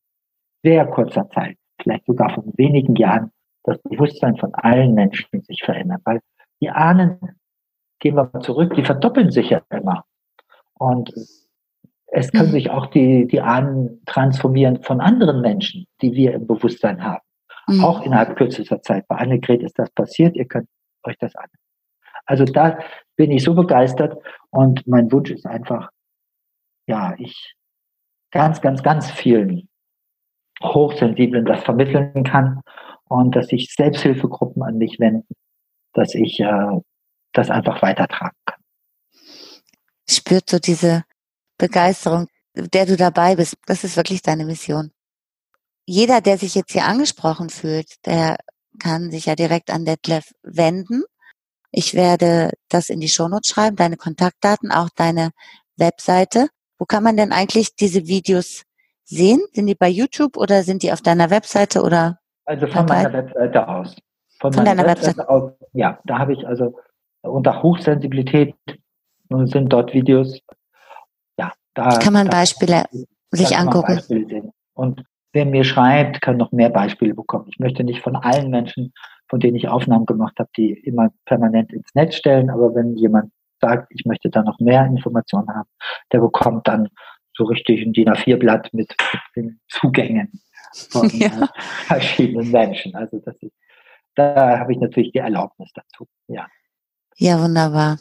sehr 0.63 0.85
kurzer 0.87 1.29
Zeit, 1.29 1.57
vielleicht 1.81 2.05
sogar 2.05 2.33
von 2.33 2.53
wenigen 2.57 2.95
Jahren, 2.95 3.31
das 3.63 3.77
Bewusstsein 3.83 4.37
von 4.37 4.53
allen 4.55 4.93
Menschen 4.93 5.41
sich 5.41 5.61
verändern. 5.63 6.01
Weil 6.05 6.21
die 6.61 6.69
Ahnen, 6.69 7.19
gehen 7.99 8.15
wir 8.15 8.29
mal 8.31 8.41
zurück, 8.41 8.73
die 8.75 8.83
verdoppeln 8.83 9.31
sich 9.31 9.51
ja 9.51 9.61
immer. 9.69 10.05
Und 10.73 11.13
es 12.07 12.31
können 12.31 12.49
mhm. 12.49 12.53
sich 12.53 12.69
auch 12.71 12.87
die, 12.87 13.27
die 13.27 13.41
Ahnen 13.41 14.01
transformieren 14.05 14.81
von 14.81 14.99
anderen 14.99 15.41
Menschen, 15.41 15.85
die 16.01 16.13
wir 16.13 16.33
im 16.33 16.47
Bewusstsein 16.47 17.03
haben. 17.03 17.23
Mhm. 17.67 17.83
Auch 17.83 18.01
innerhalb 18.01 18.35
kürzester 18.35 18.81
Zeit. 18.81 19.07
Bei 19.07 19.17
Annegret 19.17 19.61
ist 19.61 19.77
das 19.77 19.89
passiert. 19.91 20.35
Ihr 20.35 20.45
könnt 20.45 20.67
euch 21.03 21.17
das 21.19 21.35
an. 21.35 21.47
Also 22.25 22.45
da 22.45 22.79
bin 23.15 23.31
ich 23.31 23.43
so 23.43 23.53
begeistert 23.53 24.17
und 24.49 24.85
mein 24.87 25.11
Wunsch 25.11 25.31
ist 25.31 25.45
einfach, 25.45 25.89
ja, 26.87 27.13
ich 27.17 27.55
ganz, 28.31 28.61
ganz, 28.61 28.83
ganz 28.83 29.09
vielen 29.11 29.69
Hochsensiblen 30.63 31.45
das 31.45 31.63
vermitteln 31.63 32.23
kann 32.23 32.61
und 33.05 33.35
dass 33.35 33.47
sich 33.47 33.73
Selbsthilfegruppen 33.73 34.63
an 34.63 34.77
mich 34.77 34.99
wenden, 34.99 35.33
dass 35.93 36.15
ich 36.15 36.39
äh, 36.39 36.79
das 37.33 37.49
einfach 37.49 37.81
weitertragen 37.81 38.37
kann. 38.45 38.59
Spürt 40.09 40.49
so 40.49 40.59
diese 40.59 41.03
Begeisterung, 41.57 42.27
der 42.55 42.85
du 42.85 42.97
dabei 42.97 43.35
bist. 43.35 43.55
Das 43.65 43.83
ist 43.83 43.97
wirklich 43.97 44.21
deine 44.21 44.45
Mission. 44.45 44.91
Jeder, 45.85 46.21
der 46.21 46.37
sich 46.37 46.55
jetzt 46.55 46.71
hier 46.71 46.85
angesprochen 46.85 47.49
fühlt, 47.49 48.05
der 48.05 48.37
kann 48.79 49.11
sich 49.11 49.25
ja 49.25 49.35
direkt 49.35 49.71
an 49.71 49.85
Detlef 49.85 50.31
wenden. 50.43 51.03
Ich 51.71 51.93
werde 51.93 52.51
das 52.69 52.89
in 52.89 52.99
die 52.99 53.07
Shownotes 53.07 53.49
schreiben, 53.49 53.75
deine 53.75 53.97
Kontaktdaten, 53.97 54.71
auch 54.71 54.89
deine 54.95 55.31
Webseite. 55.77 56.47
Wo 56.77 56.85
kann 56.85 57.03
man 57.03 57.15
denn 57.15 57.31
eigentlich 57.31 57.75
diese 57.75 58.07
Videos 58.07 58.63
sehen? 59.03 59.39
Sind 59.53 59.67
die 59.67 59.75
bei 59.75 59.87
YouTube 59.87 60.37
oder 60.37 60.63
sind 60.63 60.83
die 60.83 60.91
auf 60.91 61.01
deiner 61.01 61.29
Webseite 61.29 61.81
oder? 61.81 62.19
Also 62.45 62.67
von 62.67 62.85
meiner 62.85 63.13
Webseite 63.13 63.67
aus. 63.67 63.95
Von, 64.39 64.53
von 64.53 64.65
deiner 64.65 64.85
Webseite, 64.85 65.19
Webseite 65.19 65.29
aus. 65.29 65.51
Ja, 65.73 65.99
da 66.05 66.17
habe 66.17 66.33
ich 66.33 66.45
also 66.47 66.75
unter 67.21 67.61
Hochsensibilität 67.61 68.55
sind 69.29 69.71
dort 69.71 69.93
Videos. 69.93 70.39
Ja, 71.37 71.53
da 71.73 71.97
kann 71.99 72.13
man 72.13 72.27
Beispiele 72.27 72.85
sich 73.31 73.55
angucken. 73.55 73.95
Beispiele 73.95 74.51
Und 74.73 75.03
wer 75.31 75.45
mir 75.45 75.63
schreibt, 75.63 76.21
kann 76.21 76.37
noch 76.37 76.51
mehr 76.51 76.69
Beispiele 76.69 77.13
bekommen. 77.13 77.45
Ich 77.49 77.59
möchte 77.59 77.83
nicht 77.83 78.01
von 78.01 78.15
allen 78.15 78.49
Menschen, 78.49 78.93
von 79.31 79.39
denen 79.39 79.55
ich 79.55 79.69
Aufnahmen 79.69 80.05
gemacht 80.05 80.37
habe, 80.39 80.49
die 80.57 80.73
immer 80.73 81.09
permanent 81.23 81.71
ins 81.71 81.87
Netz 81.95 82.15
stellen, 82.15 82.49
aber 82.49 82.75
wenn 82.75 82.97
jemand 82.97 83.31
sagt, 83.61 83.87
ich 83.95 84.03
möchte 84.05 84.29
da 84.29 84.43
noch 84.43 84.59
mehr 84.59 84.85
Informationen 84.85 85.47
haben, 85.47 85.69
der 86.11 86.19
bekommt 86.19 86.67
dann 86.67 86.89
so 87.33 87.45
richtig 87.45 87.81
ein 87.81 87.93
DIN 87.93 88.09
A4-Blatt 88.09 88.73
mit, 88.73 88.93
mit, 89.13 89.21
den 89.37 89.61
Zugängen 89.69 90.41
von 90.89 91.07
ja. 91.13 91.47
verschiedenen 91.85 92.51
Menschen. 92.51 92.93
Also 92.93 93.19
das 93.19 93.37
ist, 93.41 93.53
da 94.15 94.59
habe 94.59 94.73
ich 94.73 94.79
natürlich 94.79 95.13
die 95.13 95.19
Erlaubnis 95.19 95.71
dazu. 95.73 96.09
Ja. 96.27 96.45
Ja, 97.15 97.41
wunderbar. 97.41 97.99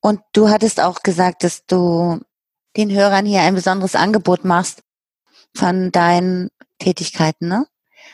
Und 0.00 0.20
du 0.32 0.48
hattest 0.48 0.80
auch 0.80 1.02
gesagt, 1.02 1.42
dass 1.42 1.66
du 1.66 2.20
den 2.76 2.92
Hörern 2.92 3.26
hier 3.26 3.40
ein 3.40 3.56
besonderes 3.56 3.96
Angebot 3.96 4.44
machst 4.44 4.84
von 5.56 5.90
deinen 5.90 6.50
Tätigkeiten, 6.78 7.48
ne? 7.48 7.66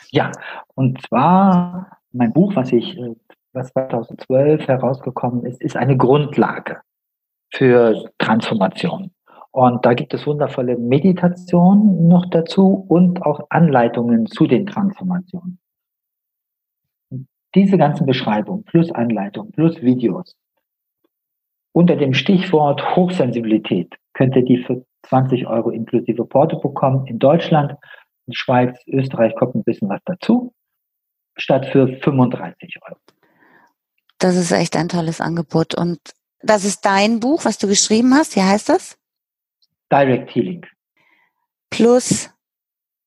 Ja, 0.09 0.31
und 0.73 0.99
zwar 1.05 2.02
mein 2.13 2.33
Buch, 2.33 2.55
was 2.55 2.71
ich, 2.71 2.97
äh, 2.97 3.15
was 3.53 3.71
2012 3.73 4.67
herausgekommen 4.67 5.45
ist, 5.45 5.61
ist 5.61 5.75
eine 5.75 5.97
Grundlage 5.97 6.81
für 7.53 8.09
Transformation. 8.17 9.11
Und 9.51 9.85
da 9.85 9.93
gibt 9.93 10.13
es 10.13 10.25
wundervolle 10.25 10.77
Meditationen 10.77 12.07
noch 12.07 12.25
dazu 12.27 12.85
und 12.87 13.21
auch 13.23 13.45
Anleitungen 13.49 14.25
zu 14.25 14.47
den 14.47 14.65
Transformationen. 14.65 15.59
Diese 17.53 17.77
ganzen 17.77 18.07
Beschreibungen 18.07 18.63
plus 18.63 18.91
Anleitungen 18.91 19.51
plus 19.51 19.79
Videos 19.81 20.35
unter 21.75 21.95
dem 21.95 22.13
Stichwort 22.13 22.95
Hochsensibilität 22.95 23.95
könnt 24.13 24.35
ihr 24.35 24.45
die 24.45 24.59
für 24.59 24.85
20 25.07 25.47
Euro 25.47 25.71
inklusive 25.71 26.23
Porto 26.23 26.59
bekommen 26.59 27.07
in 27.07 27.17
Deutschland. 27.17 27.75
In 28.27 28.33
Schweiz, 28.33 28.79
Österreich 28.87 29.35
kommt 29.35 29.55
ein 29.55 29.63
bisschen 29.63 29.89
was 29.89 29.99
dazu, 30.05 30.53
statt 31.35 31.65
für 31.71 31.87
35 31.87 32.77
Euro. 32.87 32.97
Das 34.19 34.35
ist 34.35 34.51
echt 34.51 34.75
ein 34.75 34.89
tolles 34.89 35.19
Angebot. 35.19 35.75
Und 35.75 35.99
das 36.41 36.65
ist 36.65 36.85
dein 36.85 37.19
Buch, 37.19 37.45
was 37.45 37.57
du 37.57 37.67
geschrieben 37.67 38.13
hast. 38.13 38.35
Wie 38.35 38.41
heißt 38.41 38.69
das? 38.69 38.97
Direct 39.91 40.33
Healing. 40.33 40.65
Plus 41.69 42.29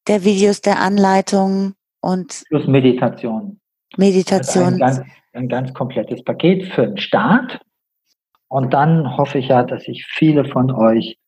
der 0.06 0.24
Videos 0.24 0.60
der 0.60 0.80
Anleitung 0.80 1.74
und. 2.00 2.44
Plus 2.48 2.66
Meditation. 2.66 3.60
Meditation. 3.96 4.74
Ein 4.74 4.78
ganz, 4.78 5.00
ein 5.32 5.48
ganz 5.48 5.74
komplettes 5.74 6.22
Paket 6.22 6.64
für 6.72 6.86
den 6.86 6.98
Start. 6.98 7.60
Und 8.48 8.72
dann 8.74 9.16
hoffe 9.16 9.38
ich 9.38 9.48
ja, 9.48 9.62
dass 9.64 9.88
ich 9.88 10.06
viele 10.06 10.44
von 10.44 10.70
euch 10.70 11.18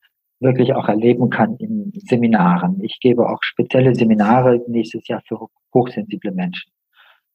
wirklich 0.41 0.75
auch 0.75 0.89
erleben 0.89 1.31
kann 1.31 1.57
in 1.57 1.93
Seminaren. 1.95 2.83
Ich 2.83 3.01
gebe 3.01 3.29
auch 3.29 3.43
spezielle 3.43 3.95
Seminare 3.95 4.63
nächstes 4.69 5.09
Jahr 5.09 5.23
für 5.27 5.49
hochsensible 5.75 6.31
Menschen. 6.31 6.71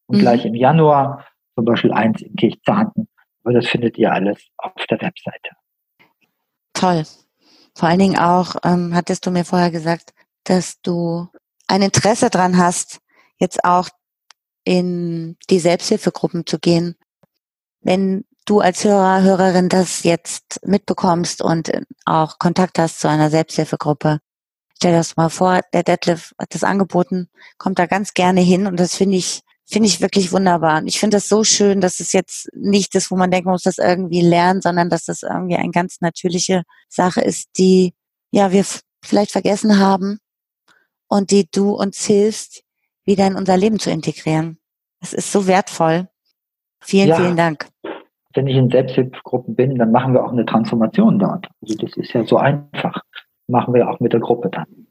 Und 0.08 0.18
mhm. 0.18 0.22
gleich 0.22 0.46
im 0.46 0.56
Januar 0.56 1.26
zum 1.56 1.66
Beispiel 1.66 1.92
eins 1.92 2.22
in 2.22 2.36
Kirchzarten. 2.36 3.08
Aber 3.44 3.54
das 3.54 3.68
findet 3.68 3.98
ihr 3.98 4.12
alles 4.12 4.40
auf 4.58 4.74
der 4.90 5.02
Webseite. 5.02 5.52
Toll. 6.74 7.04
Vor 7.76 7.90
allen 7.90 8.00
Dingen 8.00 8.18
auch, 8.18 8.56
ähm, 8.64 8.94
hattest 8.94 9.26
du 9.26 9.32
mir 9.32 9.46
vorher 9.46 9.72
gesagt, 9.72 10.14
dass 10.44 10.82
du 10.82 11.28
ein 11.68 11.82
Interesse 11.82 12.30
dran 12.30 12.58
hast, 12.58 13.00
jetzt 13.38 13.64
auch 13.64 13.90
in 14.64 15.38
die 15.50 15.60
Selbsthilfegruppen 15.60 16.46
zu 16.46 16.60
gehen. 16.60 16.96
Wenn 17.82 18.26
du 18.46 18.60
als 18.60 18.84
Hörer, 18.84 19.22
Hörerin 19.22 19.70
das 19.70 20.04
jetzt 20.04 20.66
mitbekommst 20.66 21.42
und 21.42 21.72
auch 22.06 22.40
Kontakt 22.40 22.80
hast 22.80 23.00
zu 23.00 23.10
einer 23.10 23.30
Selbsthilfegruppe, 23.30 24.20
stell 24.76 24.92
dir 24.92 24.98
das 24.98 25.16
mal 25.16 25.30
vor, 25.30 25.62
der 25.74 25.84
Detlef 25.84 26.34
hat 26.40 26.54
das 26.54 26.64
angeboten, 26.64 27.30
kommt 27.58 27.80
da 27.80 27.86
ganz 27.86 28.14
gerne 28.14 28.42
hin 28.42 28.68
und 28.68 28.80
das 28.80 28.96
finde 28.96 29.18
ich, 29.18 29.42
finde 29.66 29.88
ich 29.88 30.02
wirklich 30.02 30.32
wunderbar. 30.32 30.80
Und 30.80 30.88
ich 30.88 31.00
finde 31.00 31.18
das 31.18 31.30
so 31.30 31.44
schön, 31.44 31.82
dass 31.82 32.00
es 32.00 32.14
jetzt 32.14 32.50
nicht 32.54 32.96
ist, 32.96 33.12
wo 33.12 33.16
man 33.16 33.32
denkt, 33.32 33.46
man 33.46 33.54
muss 33.54 33.64
das 33.64 33.78
irgendwie 33.78 34.22
lernen, 34.22 34.62
sondern 34.62 34.90
dass 34.90 35.06
das 35.06 35.24
irgendwie 35.24 35.56
eine 35.56 35.72
ganz 35.72 36.02
natürliche 36.02 36.64
Sache 36.90 37.22
ist, 37.22 37.50
die, 37.58 37.94
ja, 38.32 38.52
wir 38.52 38.66
vielleicht 39.04 39.32
vergessen 39.32 39.80
haben 39.80 40.20
und 41.08 41.32
die 41.32 41.48
du 41.50 41.72
uns 41.72 42.06
hilfst, 42.06 42.64
wieder 43.06 43.28
in 43.28 43.36
unser 43.36 43.58
Leben 43.58 43.80
zu 43.80 43.92
integrieren. 43.92 44.60
Es 45.00 45.14
ist 45.14 45.32
so 45.32 45.48
wertvoll. 45.48 46.08
Vielen, 46.82 47.10
ja. 47.10 47.16
vielen 47.18 47.38
Dank 47.38 47.68
wenn 48.34 48.48
ich 48.48 48.56
in 48.56 48.70
Selbsthilfegruppen 48.70 49.56
bin, 49.56 49.78
dann 49.78 49.92
machen 49.92 50.14
wir 50.14 50.24
auch 50.24 50.32
eine 50.32 50.46
Transformation 50.46 51.20
dort. 51.20 51.48
Also 51.62 51.76
das 51.78 51.96
ist 51.98 52.14
ja 52.14 52.26
so 52.26 52.38
einfach. 52.38 53.02
Machen 53.48 53.74
wir 53.74 53.90
auch 53.90 54.00
mit 54.00 54.14
der 54.14 54.20
Gruppe 54.20 54.50
dann. 54.50 54.83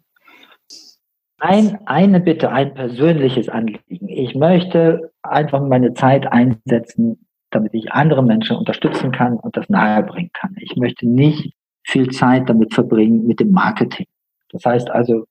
Ein, 1.45 1.81
eine 1.87 2.21
Bitte, 2.21 2.53
ein 2.53 2.73
persönliches 2.73 3.49
Anliegen. 3.49 4.09
Ich 4.09 4.37
möchte 4.37 5.11
einfach 5.23 5.61
meine 5.61 5.93
Zeit 5.93 6.25
einsetzen, 6.31 7.27
damit 7.51 7.75
ich 7.75 7.91
andere 7.91 8.23
Menschen 8.23 8.57
unterstützen 8.57 9.11
kann 9.11 9.39
und 9.39 9.57
das 9.57 9.69
nahebringen 9.69 10.31
kann. 10.33 10.55
Ich 10.61 10.77
möchte 10.77 11.09
nicht 11.09 11.53
viel 11.83 12.11
Zeit 12.11 12.49
damit 12.49 12.73
verbringen 12.73 13.27
mit 13.27 13.41
dem 13.41 13.51
Marketing. 13.51 14.07
Das 14.53 14.65
heißt 14.65 14.89
also, 14.93 15.25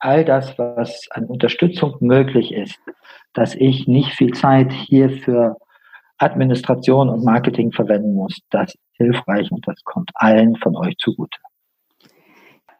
all 0.00 0.24
das, 0.24 0.58
was 0.58 1.06
an 1.12 1.26
Unterstützung 1.26 1.94
möglich 2.00 2.52
ist, 2.52 2.80
dass 3.32 3.54
ich 3.54 3.86
nicht 3.86 4.10
viel 4.14 4.32
Zeit 4.32 4.72
hier 4.72 5.10
für 5.10 5.58
Administration 6.18 7.08
und 7.08 7.24
Marketing 7.24 7.70
verwenden 7.70 8.14
muss. 8.14 8.36
Das 8.50 8.74
ist 8.74 8.80
hilfreich 8.94 9.48
und 9.52 9.64
das 9.68 9.80
kommt 9.84 10.10
allen 10.14 10.56
von 10.56 10.76
euch 10.76 10.96
zugute. 10.98 11.38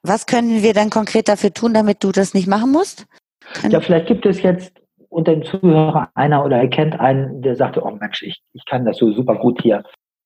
Was 0.02 0.26
können 0.26 0.62
wir 0.62 0.74
dann 0.74 0.90
konkret 0.90 1.28
dafür 1.28 1.52
tun, 1.52 1.74
damit 1.74 2.02
du 2.02 2.10
das 2.10 2.34
nicht 2.34 2.48
machen 2.48 2.72
musst? 2.72 3.06
Können 3.54 3.72
ja, 3.72 3.80
vielleicht 3.80 4.06
gibt 4.06 4.26
es 4.26 4.42
jetzt 4.42 4.72
unter 5.08 5.34
den 5.34 5.44
Zuhörern 5.44 6.08
einer 6.14 6.44
oder 6.44 6.56
erkennt 6.56 6.98
einen, 6.98 7.42
der 7.42 7.54
sagt, 7.54 7.76
oh 7.78 7.90
Mensch, 8.00 8.22
ich, 8.22 8.42
ich 8.52 8.64
kann 8.64 8.84
das 8.84 8.96
so 8.96 9.12
super 9.12 9.36
gut 9.36 9.60
hier. 9.62 9.84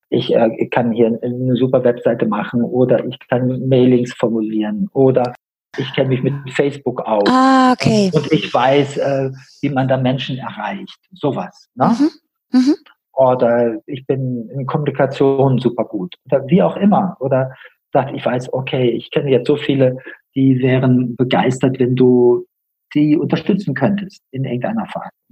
Ich, 0.09 0.33
äh, 0.33 0.67
kann 0.69 0.93
hier 0.93 1.19
eine 1.21 1.57
super 1.57 1.83
Webseite 1.83 2.27
machen 2.27 2.62
oder 2.62 3.05
ich 3.05 3.19
kann 3.29 3.69
Mailings 3.69 4.12
formulieren 4.15 4.89
oder 4.93 5.35
ich 5.77 5.93
kenne 5.95 6.11
mich 6.11 6.23
mit 6.23 6.35
Facebook 6.53 7.01
aus. 7.03 7.29
Ah, 7.29 7.73
okay. 7.73 8.11
Und 8.15 8.33
ich 8.33 8.53
weiß, 8.53 8.97
äh, 8.99 9.31
wie 9.61 9.69
man 9.69 9.89
da 9.89 9.97
Menschen 9.97 10.39
erreicht. 10.39 10.99
Sowas. 11.12 11.69
Ne? 11.75 11.95
Mhm. 11.99 12.59
Mhm. 12.59 12.75
Oder 13.12 13.81
ich 13.87 14.07
bin 14.07 14.49
in 14.51 14.67
Kommunikation 14.67 15.59
super 15.59 15.85
gut. 15.85 16.15
Oder 16.27 16.47
wie 16.47 16.62
auch 16.62 16.77
immer. 16.77 17.17
Oder 17.21 17.53
sagt, 17.92 18.14
ich 18.14 18.25
weiß, 18.25 18.53
okay, 18.53 18.90
ich 18.90 19.11
kenne 19.11 19.31
jetzt 19.31 19.46
so 19.46 19.57
viele, 19.57 19.99
die 20.35 20.61
wären 20.61 21.16
begeistert, 21.16 21.79
wenn 21.79 21.96
du 21.96 22.46
sie 22.92 23.16
unterstützen 23.16 23.75
könntest 23.75 24.22
in 24.31 24.44
irgendeiner 24.44 24.87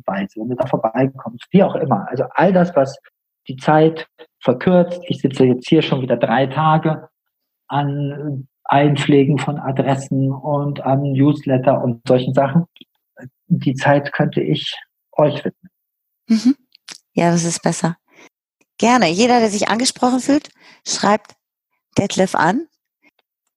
Weise, 0.07 0.41
wenn 0.41 0.49
du 0.49 0.57
da 0.57 0.67
vorbeikommst, 0.67 1.47
wie 1.51 1.63
auch 1.63 1.75
immer. 1.77 2.07
Also 2.09 2.25
all 2.31 2.53
das, 2.53 2.75
was 2.75 2.99
die 3.49 3.57
Zeit 3.57 4.07
verkürzt. 4.41 5.01
Ich 5.09 5.21
sitze 5.21 5.45
jetzt 5.45 5.69
hier 5.69 5.83
schon 5.83 6.03
wieder 6.03 6.17
drei 6.17 6.47
Tage 6.47 7.09
an 7.69 8.49
Einpflegen 8.65 9.39
von 9.39 9.59
Adressen 9.59 10.33
und 10.33 10.81
an 10.81 11.03
Newsletter 11.13 11.83
und 11.83 12.07
solchen 12.07 12.35
Sachen. 12.35 12.65
Die 13.49 13.75
Zeit 13.75 14.13
könnte 14.13 14.43
ich 14.43 14.75
euch 15.13 15.45
widmen. 15.45 15.71
Mhm. 16.29 16.57
Ja, 17.13 17.31
das 17.31 17.45
ist 17.45 17.63
besser. 17.63 17.97
Gerne. 18.79 19.09
Jeder, 19.11 19.41
der 19.41 19.51
sich 19.51 19.69
angesprochen 19.69 20.21
fühlt, 20.21 20.49
schreibt 20.87 21.35
Detlef 21.99 22.35
an 22.35 22.67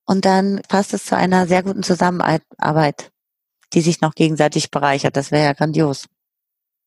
und 0.06 0.26
dann 0.26 0.62
passt 0.69 0.93
es 0.93 1.06
zu 1.06 1.15
einer 1.15 1.47
sehr 1.47 1.63
guten 1.63 1.84
Zusammenarbeit, 1.84 3.12
die 3.73 3.82
sich 3.82 4.02
noch 4.02 4.15
gegenseitig 4.15 4.71
bereichert. 4.71 5.17
Das 5.17 5.32
wäre 5.32 5.45
ja 5.45 5.54
grandios. 5.54 6.08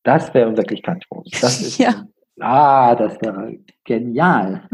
Das 0.03 0.33
wäre 0.33 0.57
wirklich 0.57 0.83
grandios. 0.83 1.29
Das 1.41 1.61
ist, 1.61 1.79
ja. 1.79 2.07
Ah, 2.41 2.95
das 2.95 3.21
wäre 3.21 3.59
genial. 3.85 4.67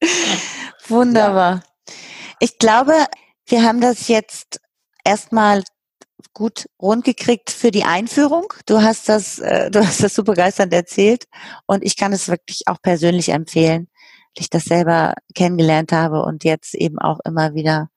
Wunderbar. 0.88 1.56
Ja. 1.56 1.94
Ich 2.40 2.58
glaube, 2.58 2.92
wir 3.46 3.62
haben 3.62 3.80
das 3.80 4.08
jetzt 4.08 4.60
erstmal 5.04 5.62
gut 6.34 6.66
rund 6.80 7.04
gekriegt 7.04 7.50
für 7.50 7.70
die 7.70 7.84
Einführung. 7.84 8.52
Du 8.66 8.82
hast 8.82 9.08
das, 9.08 9.38
äh, 9.38 9.70
du 9.70 9.80
hast 9.80 10.02
das 10.02 10.14
super 10.14 10.32
begeisternd 10.32 10.72
erzählt 10.72 11.24
und 11.66 11.82
ich 11.82 11.96
kann 11.96 12.12
es 12.12 12.28
wirklich 12.28 12.62
auch 12.66 12.80
persönlich 12.82 13.30
empfehlen, 13.30 13.88
ich 14.36 14.50
das 14.50 14.64
selber 14.64 15.14
kennengelernt 15.34 15.92
habe 15.92 16.22
und 16.22 16.44
jetzt 16.44 16.74
eben 16.74 16.98
auch 16.98 17.18
immer 17.24 17.54
wieder 17.54 17.88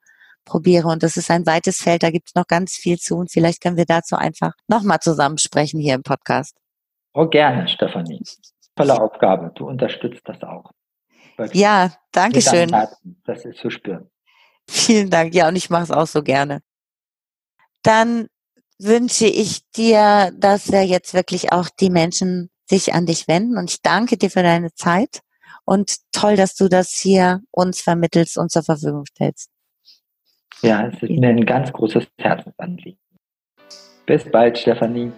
probiere. 0.45 0.87
Und 0.87 1.03
das 1.03 1.17
ist 1.17 1.31
ein 1.31 1.45
weites 1.45 1.81
Feld, 1.81 2.03
da 2.03 2.11
gibt 2.11 2.29
es 2.29 2.35
noch 2.35 2.47
ganz 2.47 2.75
viel 2.75 2.97
zu 2.97 3.15
und 3.15 3.31
vielleicht 3.31 3.61
können 3.61 3.77
wir 3.77 3.85
dazu 3.85 4.15
einfach 4.15 4.53
nochmal 4.67 4.99
zusammensprechen 4.99 5.79
hier 5.79 5.95
im 5.95 6.03
Podcast. 6.03 6.55
Oh, 7.13 7.27
gerne, 7.27 7.67
Stefanie. 7.67 8.23
Tolle 8.75 8.99
Aufgabe. 8.99 9.51
Du 9.55 9.67
unterstützt 9.67 10.21
das 10.25 10.41
auch. 10.41 10.71
Ja, 11.53 11.93
danke 12.11 12.41
schön. 12.41 12.71
Das 13.25 13.45
ist 13.45 13.59
zu 13.59 13.69
spüren. 13.69 14.09
Vielen 14.67 15.09
Dank. 15.09 15.33
Ja, 15.33 15.47
und 15.47 15.55
ich 15.55 15.69
mache 15.69 15.83
es 15.83 15.91
auch 15.91 16.07
so 16.07 16.23
gerne. 16.23 16.61
Dann 17.83 18.27
wünsche 18.79 19.25
ich 19.25 19.69
dir, 19.71 20.31
dass 20.35 20.67
ja 20.67 20.81
jetzt 20.81 21.13
wirklich 21.13 21.51
auch 21.51 21.69
die 21.69 21.89
Menschen 21.89 22.49
sich 22.65 22.93
an 22.93 23.05
dich 23.05 23.27
wenden. 23.27 23.57
Und 23.57 23.69
ich 23.69 23.81
danke 23.81 24.17
dir 24.17 24.29
für 24.29 24.43
deine 24.43 24.73
Zeit. 24.73 25.21
Und 25.65 25.95
toll, 26.11 26.35
dass 26.35 26.55
du 26.55 26.67
das 26.67 26.91
hier 26.91 27.41
uns 27.51 27.81
vermittelst 27.81 28.37
und 28.37 28.51
zur 28.51 28.63
Verfügung 28.63 29.05
stellst. 29.05 29.49
Ja, 30.61 30.87
es 30.87 31.01
ist 31.01 31.09
mir 31.09 31.29
ein 31.29 31.45
ganz 31.45 31.71
großes 31.71 32.05
Herzensanliegen. 32.17 32.99
Bis 34.05 34.23
bald, 34.29 34.57
Stefanie. 34.57 35.11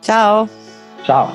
Ciao. 0.00 0.48
Ciao. 1.04 1.32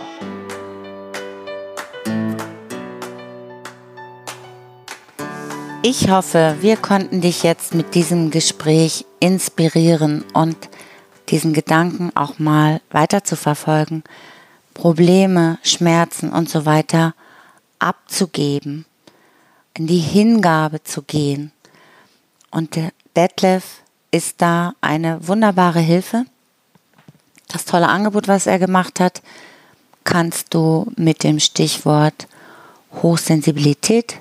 Ich 5.87 6.09
hoffe, 6.09 6.55
wir 6.61 6.77
konnten 6.77 7.21
dich 7.21 7.43
jetzt 7.43 7.75
mit 7.75 7.93
diesem 7.93 8.31
Gespräch 8.31 9.05
inspirieren 9.19 10.25
und 10.33 10.57
diesen 11.29 11.53
Gedanken 11.53 12.11
auch 12.15 12.39
mal 12.39 12.81
weiter 12.89 13.23
zu 13.23 13.35
verfolgen, 13.35 14.03
Probleme, 14.73 15.59
Schmerzen 15.61 16.33
und 16.33 16.49
so 16.49 16.65
weiter 16.65 17.13
abzugeben, 17.79 18.85
in 19.73 19.87
die 19.87 19.99
Hingabe 19.99 20.83
zu 20.83 21.01
gehen. 21.01 21.51
Und 22.51 22.75
der 22.75 22.91
Detlef 23.15 23.81
ist 24.11 24.41
da 24.41 24.73
eine 24.81 25.27
wunderbare 25.27 25.79
Hilfe. 25.79 26.25
Das 27.47 27.65
tolle 27.65 27.89
Angebot, 27.89 28.27
was 28.27 28.47
er 28.47 28.59
gemacht 28.59 28.99
hat, 28.99 29.21
kannst 30.03 30.53
du 30.53 30.91
mit 30.95 31.23
dem 31.23 31.39
Stichwort 31.39 32.27
Hochsensibilität 33.01 34.19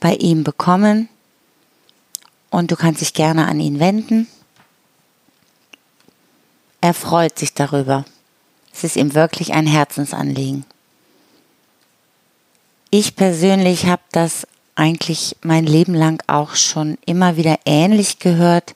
bei 0.00 0.14
ihm 0.14 0.42
bekommen 0.42 1.08
und 2.50 2.70
du 2.70 2.76
kannst 2.76 3.00
dich 3.00 3.14
gerne 3.14 3.46
an 3.46 3.60
ihn 3.60 3.78
wenden. 3.78 4.26
Er 6.80 6.94
freut 6.94 7.38
sich 7.38 7.54
darüber. 7.54 8.04
Es 8.72 8.84
ist 8.84 8.96
ihm 8.96 9.14
wirklich 9.14 9.52
ein 9.52 9.66
Herzensanliegen. 9.66 10.64
Ich 12.94 13.16
persönlich 13.16 13.86
habe 13.86 14.02
das 14.12 14.46
eigentlich 14.74 15.38
mein 15.40 15.64
Leben 15.64 15.94
lang 15.94 16.22
auch 16.26 16.56
schon 16.56 16.98
immer 17.06 17.38
wieder 17.38 17.58
ähnlich 17.64 18.18
gehört 18.18 18.74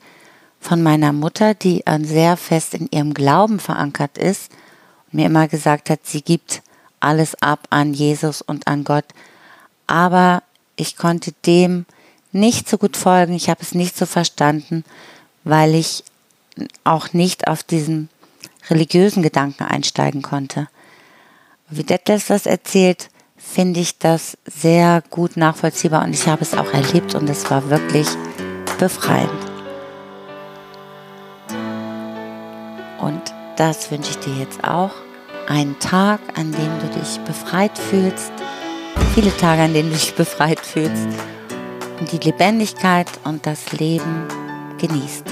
von 0.59 0.83
meiner 0.83 1.13
Mutter, 1.13 1.53
die 1.53 1.85
sehr 2.01 2.39
fest 2.39 2.73
in 2.73 2.89
ihrem 2.91 3.13
Glauben 3.13 3.61
verankert 3.61 4.17
ist 4.17 4.51
und 5.07 5.17
mir 5.17 5.27
immer 5.27 5.49
gesagt 5.49 5.91
hat, 5.91 6.07
sie 6.07 6.23
gibt 6.23 6.63
alles 6.99 7.35
ab 7.43 7.67
an 7.69 7.93
Jesus 7.93 8.41
und 8.41 8.67
an 8.67 8.85
Gott. 8.85 9.05
Aber 9.87 10.43
ich 10.77 10.97
konnte 10.97 11.33
dem 11.45 11.85
nicht 12.33 12.71
so 12.71 12.79
gut 12.79 12.97
folgen, 12.97 13.35
ich 13.35 13.51
habe 13.51 13.61
es 13.61 13.75
nicht 13.75 13.99
so 13.99 14.07
verstanden, 14.07 14.83
weil 15.45 15.75
ich 15.75 16.05
auch 16.85 17.13
nicht 17.13 17.49
auf 17.49 17.63
diesen 17.63 18.09
religiösen 18.71 19.23
Gedanken 19.23 19.65
einsteigen 19.65 20.23
konnte. 20.23 20.69
Wie 21.69 21.85
Detlef 21.85 22.29
das 22.29 22.47
erzählt, 22.47 23.11
finde 23.47 23.81
ich 23.81 23.99
das 23.99 24.37
sehr 24.45 25.03
gut 25.11 25.37
nachvollziehbar 25.37 26.05
und 26.05 26.13
ich 26.13 26.27
habe 26.27 26.43
es 26.43 26.55
auch 26.55 26.73
erlebt 26.73 27.15
und 27.15 27.31
es 27.31 27.51
war 27.51 27.71
wirklich 27.71 28.09
befreiend. 28.79 29.31
Und 33.01 33.23
das 33.57 33.91
wünsche 33.91 34.11
ich 34.11 34.19
dir 34.19 34.35
jetzt 34.35 34.65
auch. 34.65 34.91
Einen 35.49 35.79
Tag, 35.79 36.21
an 36.37 36.53
dem 36.53 36.81
du 36.81 36.99
dich 36.99 37.21
befreit 37.21 37.79
fühlst, 37.79 38.33
viele 39.15 39.35
Tage, 39.37 39.63
an 39.63 39.73
denen 39.73 39.91
du 39.91 39.97
dich 39.97 40.15
befreit 40.15 40.61
fühlst 40.61 41.07
und 42.01 42.13
die 42.13 42.19
Lebendigkeit 42.19 43.09
und 43.25 43.47
das 43.47 43.73
Leben 43.73 44.27
genießt. 44.79 45.25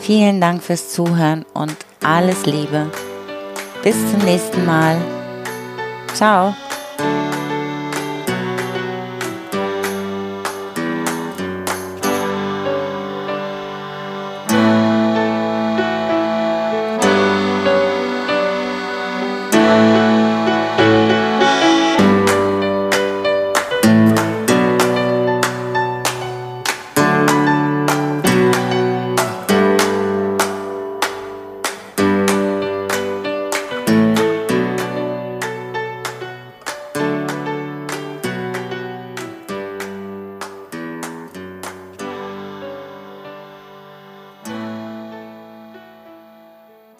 Vielen 0.00 0.40
Dank 0.40 0.62
fürs 0.62 0.90
Zuhören 0.90 1.44
und 1.52 1.76
alles 2.02 2.46
Liebe. 2.46 2.90
Bis 3.82 3.96
zum 4.10 4.24
nächsten 4.24 4.64
Mal. 4.64 5.17
Ciao. 6.14 6.67